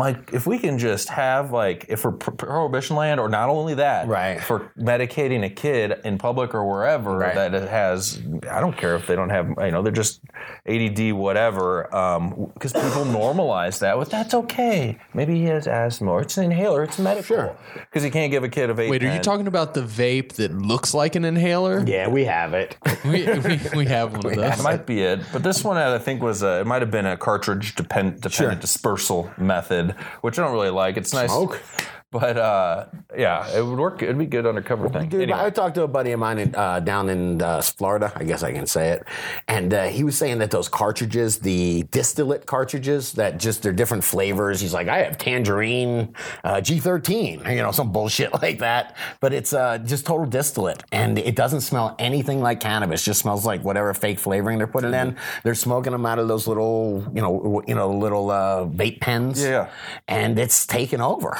I'm 0.00 0.14
like, 0.14 0.32
if 0.32 0.46
we 0.46 0.58
can 0.60 0.78
just 0.78 1.08
have 1.08 1.50
like, 1.50 1.86
if 1.88 2.04
we're 2.04 2.12
prohibition 2.12 2.94
land, 2.94 3.18
or 3.18 3.28
not 3.28 3.48
only 3.48 3.74
that, 3.74 4.06
Right. 4.06 4.40
for 4.40 4.70
medicating 4.78 5.44
a 5.44 5.50
kid 5.50 6.00
in 6.04 6.18
public 6.18 6.54
or 6.54 6.64
wherever 6.64 7.16
Right. 7.18 7.34
that 7.34 7.52
it 7.54 7.68
has, 7.68 8.22
I 8.48 8.60
don't 8.60 8.76
care 8.76 8.94
if 8.94 9.08
they 9.08 9.16
don't 9.16 9.30
have, 9.30 9.48
you 9.60 9.70
know, 9.72 9.82
they're 9.82 9.92
just 9.92 10.20
ADD, 10.66 11.12
whatever, 11.12 11.92
um, 11.94 12.50
because 12.54 12.72
people 12.72 13.04
normalize 13.06 13.80
that. 13.80 13.98
With 13.98 14.10
that's 14.10 14.34
okay. 14.34 14.98
Maybe 15.14 15.34
he 15.34 15.44
has 15.46 15.66
asthma, 15.66 16.12
or 16.12 16.20
it's 16.22 16.38
an 16.38 16.44
inhaler, 16.44 16.84
it's 16.84 16.98
medical. 17.00 17.56
Because 17.74 18.04
you 18.04 18.10
can't 18.12 18.30
give 18.30 18.44
a 18.44 18.48
kid 18.48 18.70
a 18.70 18.74
vape. 18.74 18.90
Wait, 18.90 19.02
are 19.02 19.12
you 19.12 19.20
talking 19.20 19.48
about 19.48 19.74
the 19.74 19.80
vape 19.82 20.34
that 20.34 20.52
looks 20.54 20.94
like 20.94 21.16
an 21.16 21.24
inhaler? 21.24 21.82
yeah, 21.86 22.06
we 22.08 22.24
have 22.24 22.54
it. 22.54 22.76
We, 23.04 23.26
we, 23.26 23.60
we 23.74 23.86
have 23.86 24.12
one 24.12 24.26
of 24.26 24.36
That 24.36 24.56
those. 24.56 24.62
might 24.62 24.86
be 24.86 25.00
it, 25.02 25.20
but 25.32 25.42
this 25.42 25.64
one 25.64 25.76
I 25.76 25.98
think 25.98 26.22
was 26.22 26.42
a, 26.44 26.60
it 26.60 26.66
might 26.68 26.82
have 26.82 26.90
been 26.92 27.06
a 27.06 27.16
cartridge 27.16 27.74
depend, 27.74 28.20
dependent 28.20 28.60
dispersal 28.60 29.30
method, 29.38 29.87
which 30.20 30.38
I 30.38 30.42
don't 30.42 30.52
really 30.52 30.70
like. 30.70 30.96
It's 30.96 31.12
nice, 31.12 31.30
Smoke. 31.30 31.62
But 32.10 32.36
uh, 32.36 32.86
yeah, 33.16 33.46
it 33.54 33.62
would 33.64 33.78
work. 33.78 34.02
It'd 34.02 34.16
be 34.18 34.26
good 34.26 34.46
undercover 34.46 34.88
thing. 34.88 35.08
Dude, 35.08 35.22
Anyway. 35.22 35.38
I 35.38 35.50
talked 35.50 35.74
to 35.74 35.82
a 35.82 35.88
buddy 35.88 36.12
of 36.12 36.20
mine 36.20 36.38
in, 36.38 36.54
uh, 36.54 36.80
down 36.80 37.08
in 37.10 37.42
uh, 37.42 37.60
Florida. 37.60 38.12
I 38.16 38.24
guess 38.24 38.42
I 38.42 38.52
can 38.52 38.66
say 38.66 38.90
it, 38.90 39.04
and 39.46 39.72
uh, 39.74 39.84
he 39.88 40.04
was 40.04 40.16
saying 40.16 40.38
that 40.38 40.50
those 40.50 40.68
cartridges, 40.68 41.38
the 41.40 41.82
distillate 41.90 42.46
cartridges, 42.46 43.12
that 43.12 43.38
just 43.38 43.62
they're 43.62 43.72
different 43.72 44.04
flavors. 44.04 44.60
He's 44.60 44.72
like, 44.72 44.88
I 44.88 44.98
have 45.02 45.18
tangerine 45.18 46.14
uh, 46.44 46.56
G13, 46.56 47.54
you 47.54 47.62
know, 47.62 47.72
some 47.72 47.92
bullshit 47.92 48.32
like 48.42 48.60
that. 48.60 48.96
But 49.20 49.32
it's 49.32 49.52
uh, 49.52 49.78
just 49.78 50.06
total 50.06 50.26
distillate, 50.26 50.82
and 50.92 51.18
it 51.18 51.36
doesn't 51.36 51.60
smell 51.60 51.94
anything 51.98 52.40
like 52.40 52.60
cannabis. 52.60 53.04
Just 53.04 53.20
smells 53.20 53.44
like 53.44 53.62
whatever 53.62 53.92
fake 53.94 54.18
flavoring 54.18 54.58
they're 54.58 54.66
putting 54.66 54.94
in. 54.94 55.16
They're 55.44 55.54
smoking 55.54 55.92
them 55.92 56.06
out 56.06 56.18
of 56.18 56.28
those 56.28 56.46
little, 56.46 57.04
you 57.14 57.20
know, 57.20 57.62
you 57.66 57.74
know, 57.74 57.90
little 57.90 58.30
uh, 58.30 58.64
vape 58.66 59.00
pens. 59.00 59.42
Yeah. 59.42 59.68
and 60.06 60.38
it's 60.38 60.66
taken 60.66 61.00
over. 61.00 61.38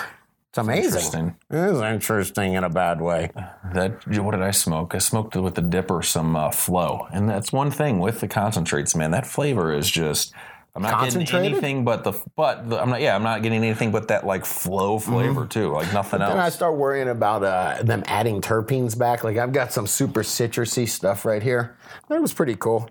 It's 0.51 0.59
amazing. 0.59 0.85
interesting. 0.85 1.37
It 1.51 1.57
is 1.57 1.81
interesting 1.81 2.55
in 2.55 2.65
a 2.65 2.71
bad 2.71 3.03
way. 3.03 3.31
That 3.75 4.07
what 4.23 4.31
did 4.31 4.43
I 4.43 4.51
smoke? 4.51 4.95
I 4.95 4.99
smoked 4.99 5.37
with 5.37 5.55
the 5.55 5.63
dipper 5.63 6.03
some 6.03 6.37
uh, 6.37 6.51
flow, 6.51 7.07
and 7.13 7.29
that's 7.29 7.53
one 7.53 7.71
thing 7.71 7.99
with 7.99 8.21
the 8.21 8.29
concentrates, 8.29 8.95
man. 8.97 9.11
That 9.11 9.27
flavor 9.27 9.73
is 9.73 9.91
just. 9.91 10.33
I'm 10.75 10.83
not 10.83 11.11
getting 11.11 11.29
anything 11.35 11.85
but 11.85 12.05
the 12.05 12.13
but 12.37 12.71
the, 12.71 12.81
I'm 12.81 12.91
not 12.91 13.01
yeah 13.01 13.17
I'm 13.17 13.25
not 13.25 13.43
getting 13.43 13.65
anything 13.65 13.91
but 13.91 14.09
that 14.09 14.25
like 14.25 14.45
flow 14.45 15.01
flavor 15.01 15.45
too 15.45 15.73
like 15.73 15.93
nothing 15.93 16.23
else. 16.23 16.31
Then 16.31 16.41
I 16.41 16.51
start 16.51 16.77
worrying 16.77 17.09
about 17.09 17.43
uh, 17.43 17.83
them 17.83 18.05
adding 18.07 18.41
terpenes 18.41 18.97
back. 18.97 19.25
Like 19.25 19.39
I've 19.39 19.53
got 19.53 19.73
some 19.73 19.89
super 19.89 20.23
citrusy 20.23 20.89
stuff 20.89 21.25
right 21.25 21.43
here. 21.43 21.77
That 22.09 22.23
was 22.23 22.33
pretty 22.33 22.55
cool. 22.55 22.89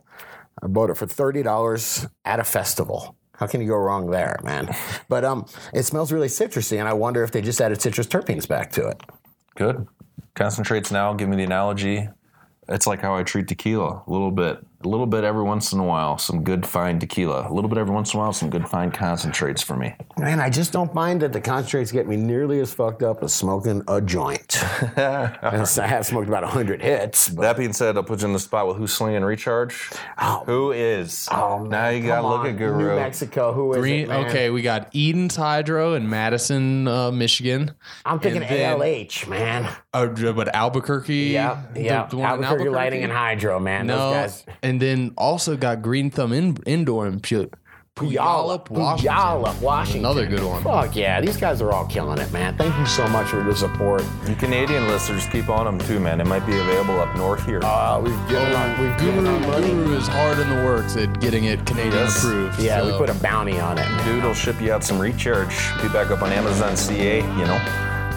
I 0.62 0.68
bought 0.68 0.90
it 0.90 0.98
for 0.98 1.06
thirty 1.06 1.44
dollars 1.44 2.06
at 2.26 2.40
a 2.42 2.44
festival. 2.44 3.16
How 3.38 3.48
can 3.48 3.62
you 3.62 3.68
go 3.68 3.78
wrong 3.78 4.10
there, 4.10 4.38
man? 4.44 4.76
But 5.10 5.24
um, 5.24 5.46
it 5.74 5.84
smells 5.84 6.12
really 6.12 6.28
citrusy, 6.28 6.80
and 6.80 6.88
I 6.88 6.94
wonder 6.94 7.24
if 7.24 7.32
they 7.32 7.42
just 7.42 7.62
added 7.62 7.82
citrus 7.82 8.08
terpenes 8.08 8.48
back 8.48 8.72
to 8.74 8.88
it. 8.88 9.02
Good 9.56 9.88
concentrates 10.38 10.92
now. 10.92 11.14
Give 11.14 11.28
me 11.28 11.36
the 11.36 11.44
analogy. 11.44 12.08
It's 12.70 12.88
like 12.88 13.02
how 13.02 13.16
I 13.16 13.24
treat 13.24 13.48
tequila. 13.48 14.04
A 14.06 14.12
little 14.12 14.32
bit, 14.32 14.60
a 14.84 14.88
little 14.88 15.08
bit 15.08 15.24
every 15.24 15.42
once 15.44 15.74
in 15.74 15.80
a 15.80 15.84
while. 15.84 16.18
Some 16.20 16.44
good 16.44 16.66
fine 16.66 17.00
tequila. 17.00 17.50
A 17.50 17.54
little 17.54 17.68
bit 17.68 17.80
every 17.80 17.94
once 17.94 18.14
in 18.14 18.20
a 18.20 18.24
while. 18.24 18.32
Some 18.34 18.50
good 18.52 18.68
fine 18.68 18.92
concentrates 18.92 19.64
for 19.64 19.76
me. 19.76 19.96
Man, 20.18 20.40
I 20.40 20.50
just 20.52 20.72
don't 20.72 20.94
find 20.94 21.20
that 21.22 21.34
the 21.34 21.42
concentrates 21.42 21.92
get 21.92 22.08
me 22.08 22.16
nearly 22.16 22.60
as 22.60 22.72
fucked 22.74 23.02
up 23.02 23.24
as 23.24 23.34
smoking 23.34 23.82
a 23.88 24.00
joint. 24.02 24.58
I 24.98 25.66
have 25.88 26.06
smoked 26.06 26.28
about 26.28 26.44
hundred 26.44 26.82
hits, 26.82 27.30
but 27.30 27.42
That 27.42 27.58
being 27.58 27.74
said, 27.74 27.98
I'll 27.98 28.04
put 28.04 28.22
you 28.22 28.28
in 28.28 28.34
the 28.34 28.40
spot 28.40 28.68
with 28.68 28.78
who's 28.78 28.94
slinging 28.94 29.24
recharge. 29.24 29.90
Oh. 30.20 30.44
Who 30.46 30.72
is? 30.72 31.28
Oh, 31.32 31.60
man, 31.60 31.70
now 31.70 31.90
you 31.90 32.06
gotta 32.06 32.28
look 32.28 32.46
at 32.46 32.58
Guru. 32.58 32.78
New 32.78 32.96
Mexico. 32.98 33.54
Who 33.54 33.72
is 33.74 33.78
Green, 33.80 34.04
it, 34.04 34.10
man? 34.10 34.26
okay, 34.28 34.50
we 34.52 34.62
got 34.62 34.90
Eden's 34.96 35.36
Hydro 35.36 35.96
in 35.96 36.08
Madison, 36.10 36.88
uh, 36.88 37.12
Michigan. 37.12 37.74
I'm 38.06 38.20
thinking 38.20 38.42
then- 38.42 38.80
ALH, 38.80 39.28
man. 39.28 39.70
Uh, 39.94 40.06
but 40.34 40.54
Albuquerque. 40.54 41.16
Yeah, 41.32 41.64
the- 41.74 41.82
yeah. 41.82 42.06
the 42.06 42.18
one 42.18 42.38
in 42.40 42.44
Albuquerque 42.44 42.70
Lighting 42.70 43.04
and 43.04 43.12
Hydro, 43.12 43.60
man. 43.60 43.88
No, 43.88 44.12
Those 44.14 44.44
guys. 44.44 44.46
And 44.68 44.82
then 44.82 45.14
also 45.18 45.56
got 45.56 45.82
Green 45.82 46.10
Thumb 46.12 46.34
in, 46.34 46.58
Indoor 46.66 47.08
in 47.08 47.20
Pu- 47.22 47.50
Puyallup, 47.96 48.70
Washington. 48.70 49.16
Puyallup, 49.16 49.60
Washington. 49.62 50.06
Another 50.06 50.28
good 50.28 50.44
one. 50.44 50.62
Fuck 50.62 50.96
yeah, 50.96 51.20
these 51.20 51.36
guys 51.38 51.62
are 51.64 51.72
all 51.72 51.86
killing 51.88 52.20
it, 52.20 52.32
man. 52.32 52.56
Thank 52.56 52.78
you 52.78 52.86
so 52.86 53.08
much 53.08 53.28
for 53.30 53.42
the 53.42 53.56
support. 53.56 54.04
You 54.28 54.36
Canadian 54.36 54.88
listeners, 54.88 55.26
keep 55.28 55.50
on 55.50 55.66
them 55.66 55.80
too, 55.80 56.00
man. 56.00 56.22
It 56.22 56.28
might 56.28 56.46
be 56.46 56.56
available 56.58 57.00
up 57.00 57.16
north 57.16 57.44
here. 57.46 57.60
Uh, 57.64 58.00
we've 58.00 58.28
given 58.30 58.54
our, 58.54 58.82
we've 58.82 58.98
given 59.00 59.24
Guru, 59.24 59.34
our 59.34 59.40
money. 59.40 59.68
Guru 59.70 59.98
is 59.98 60.08
hard 60.08 60.38
in 60.38 60.48
the 60.50 60.56
works 60.64 60.96
at 60.96 61.20
getting 61.20 61.46
it 61.46 61.66
Canadian 61.66 61.94
Yes. 61.94 62.24
approved. 62.24 62.60
Yeah, 62.60 62.86
we 62.86 62.92
put 62.98 63.10
a 63.10 63.16
bounty 63.16 63.60
on 63.60 63.80
it. 63.80 63.86
Man. 63.90 64.06
Dude 64.06 64.24
will 64.24 64.36
ship 64.36 64.62
you 64.62 64.72
out 64.74 64.84
some 64.84 65.00
recharge. 65.00 65.56
Be 65.82 65.88
back 65.90 66.12
up 66.12 66.22
on 66.22 66.32
Amazon 66.32 66.78
CA, 66.78 67.22
you 67.22 67.46
know. 67.50 67.58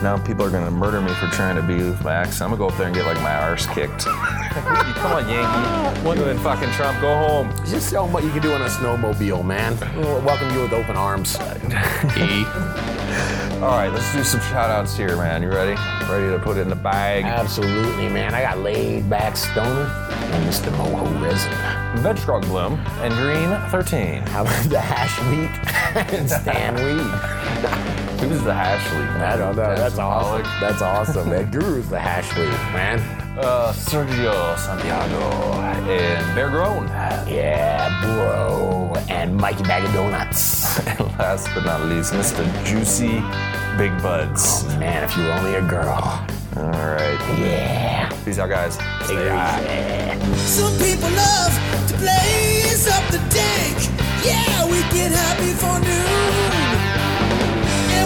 Now 0.03 0.19
people 0.19 0.45
are 0.45 0.51
gonna 0.51 0.71
murder 0.71 1.01
me 1.01 1.13
for 1.15 1.27
trying 1.29 1.57
to 1.57 1.63
be 1.63 1.77
with 1.77 2.03
my 2.05 2.13
accent. 2.15 2.43
I'm 2.53 2.57
gonna 2.57 2.59
go 2.59 2.69
up 2.69 2.77
there 2.77 2.87
and 2.87 2.95
get 2.95 3.07
like 3.07 3.21
my 3.23 3.35
arse 3.35 3.67
kicked. 3.69 4.07
Come 4.51 5.13
on, 5.13 5.29
Yankee. 5.29 6.19
You 6.19 6.25
and 6.25 6.41
fucking 6.41 6.71
Trump, 6.73 7.01
go 7.01 7.15
home. 7.17 7.51
Just 7.67 7.91
show 7.91 8.05
them 8.05 8.13
what 8.13 8.25
you 8.25 8.31
can 8.31 8.43
do 8.43 8.53
on 8.53 8.63
a 8.63 8.67
snowmobile, 8.67 9.45
man. 9.45 9.79
We'll 9.97 10.21
welcome 10.23 10.51
you 10.53 10.63
with 10.63 10.73
open 10.73 10.97
arms. 10.97 11.37
E. 12.17 12.45
All 13.61 13.73
right, 13.77 13.91
let's 13.93 14.13
do 14.13 14.25
some 14.25 14.41
shout 14.41 14.71
outs 14.71 14.97
here, 14.97 15.17
man. 15.17 15.43
You 15.43 15.51
ready? 15.51 15.75
Ready 16.11 16.31
to 16.31 16.41
put 16.43 16.57
it 16.57 16.63
in 16.63 16.69
the 16.71 16.77
bag? 16.77 17.25
Absolutely, 17.25 18.09
man. 18.09 18.35
I 18.35 18.43
got 18.43 18.59
laid 18.59 19.09
back 19.11 19.37
stoner 19.37 19.83
and 20.33 20.49
Mr. 20.49 20.71
Moho 20.73 21.23
resin. 21.23 21.53
Veg 22.03 22.17
Bloom 22.49 22.75
and 23.03 23.13
Green 23.15 23.71
13. 23.71 24.23
How 24.29 24.43
about 24.43 24.65
the 24.65 24.81
hash 24.81 25.19
wheat 25.29 25.51
and 26.19 26.29
Stan 26.31 26.75
Weed? 26.75 28.10
Who's 28.21 28.43
the 28.43 28.53
hash 28.55 28.85
leaf? 28.93 29.09
I 29.23 29.37
don't 29.37 29.57
know. 29.57 29.75
That's 29.75 29.99
awesome. 29.99 30.43
Alcoholic. 30.45 30.45
That's 30.61 30.83
awesome, 30.83 31.31
man. 31.31 31.51
Guru's 31.53 31.89
the 31.89 31.99
hash 31.99 32.37
weed, 32.37 32.49
man. 32.73 32.99
Uh, 33.39 33.73
Sergio 33.73 34.59
Santiago 34.59 35.21
and 35.63 36.35
Bear 36.35 36.51
Grown. 36.51 36.87
Yeah, 37.27 37.89
bro. 38.03 38.93
And 39.09 39.37
Mikey 39.37 39.63
Bag 39.63 39.85
of 39.85 39.93
Donuts. 39.95 40.61
And 40.87 41.01
last 41.19 41.49
but 41.55 41.65
not 41.65 41.83
least, 41.87 42.13
Mr. 42.13 42.45
Juicy 42.65 43.23
Big 43.79 43.91
Buds. 44.03 44.65
Man, 44.79 45.03
if 45.05 45.17
you 45.17 45.25
were 45.25 45.33
only 45.33 45.55
a 45.55 45.63
girl. 45.63 46.27
All 46.57 46.63
right. 46.63 47.19
Yeah. 47.39 48.11
Peace 48.25 48.39
out, 48.39 48.51
guys. 48.51 48.75
Stay 49.05 49.29
high. 49.29 49.63
Yeah. 49.63 50.35
Some 50.37 50.73
people 50.79 51.11
love 51.11 51.53
to 51.89 51.95
blaze 51.97 52.87
up 52.89 53.05
the 53.11 53.19
dank. 53.33 53.79
Yeah, 54.25 54.67
we 54.67 54.81
get 54.93 55.13
high 55.13 55.37
before 55.41 55.81
noon. 55.81 56.70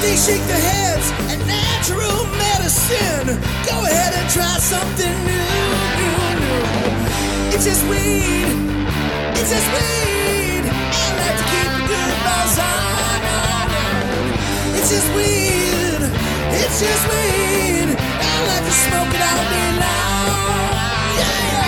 They 0.00 0.14
shake 0.16 0.42
their 0.46 0.60
heads 0.60 1.10
at 1.32 1.38
natural 1.46 2.24
medicine. 2.38 3.26
Go 3.66 3.76
ahead 3.84 4.14
and 4.14 4.30
try 4.30 4.54
something 4.58 5.14
new, 5.26 5.66
new, 5.98 6.18
new. 6.38 7.54
It's 7.54 7.64
just 7.64 7.82
weed. 7.90 8.46
It's 9.34 9.50
just 9.50 9.68
weed. 9.74 10.64
Like 11.18 11.36
to 11.40 11.44
keep 11.50 11.70
a 11.80 11.82
good 11.90 12.14
buzz 12.26 12.58
on, 12.62 13.20
It's 14.78 14.90
just 14.90 15.08
weed. 15.16 16.02
It's 16.62 16.78
just 16.80 17.04
weed. 17.10 17.88
Like 18.48 18.64
to 18.64 18.74
smoke 18.86 19.12
it 19.18 19.22
all 19.30 19.44
day 19.50 19.70
long. 19.82 20.72
Yeah. 21.18 21.67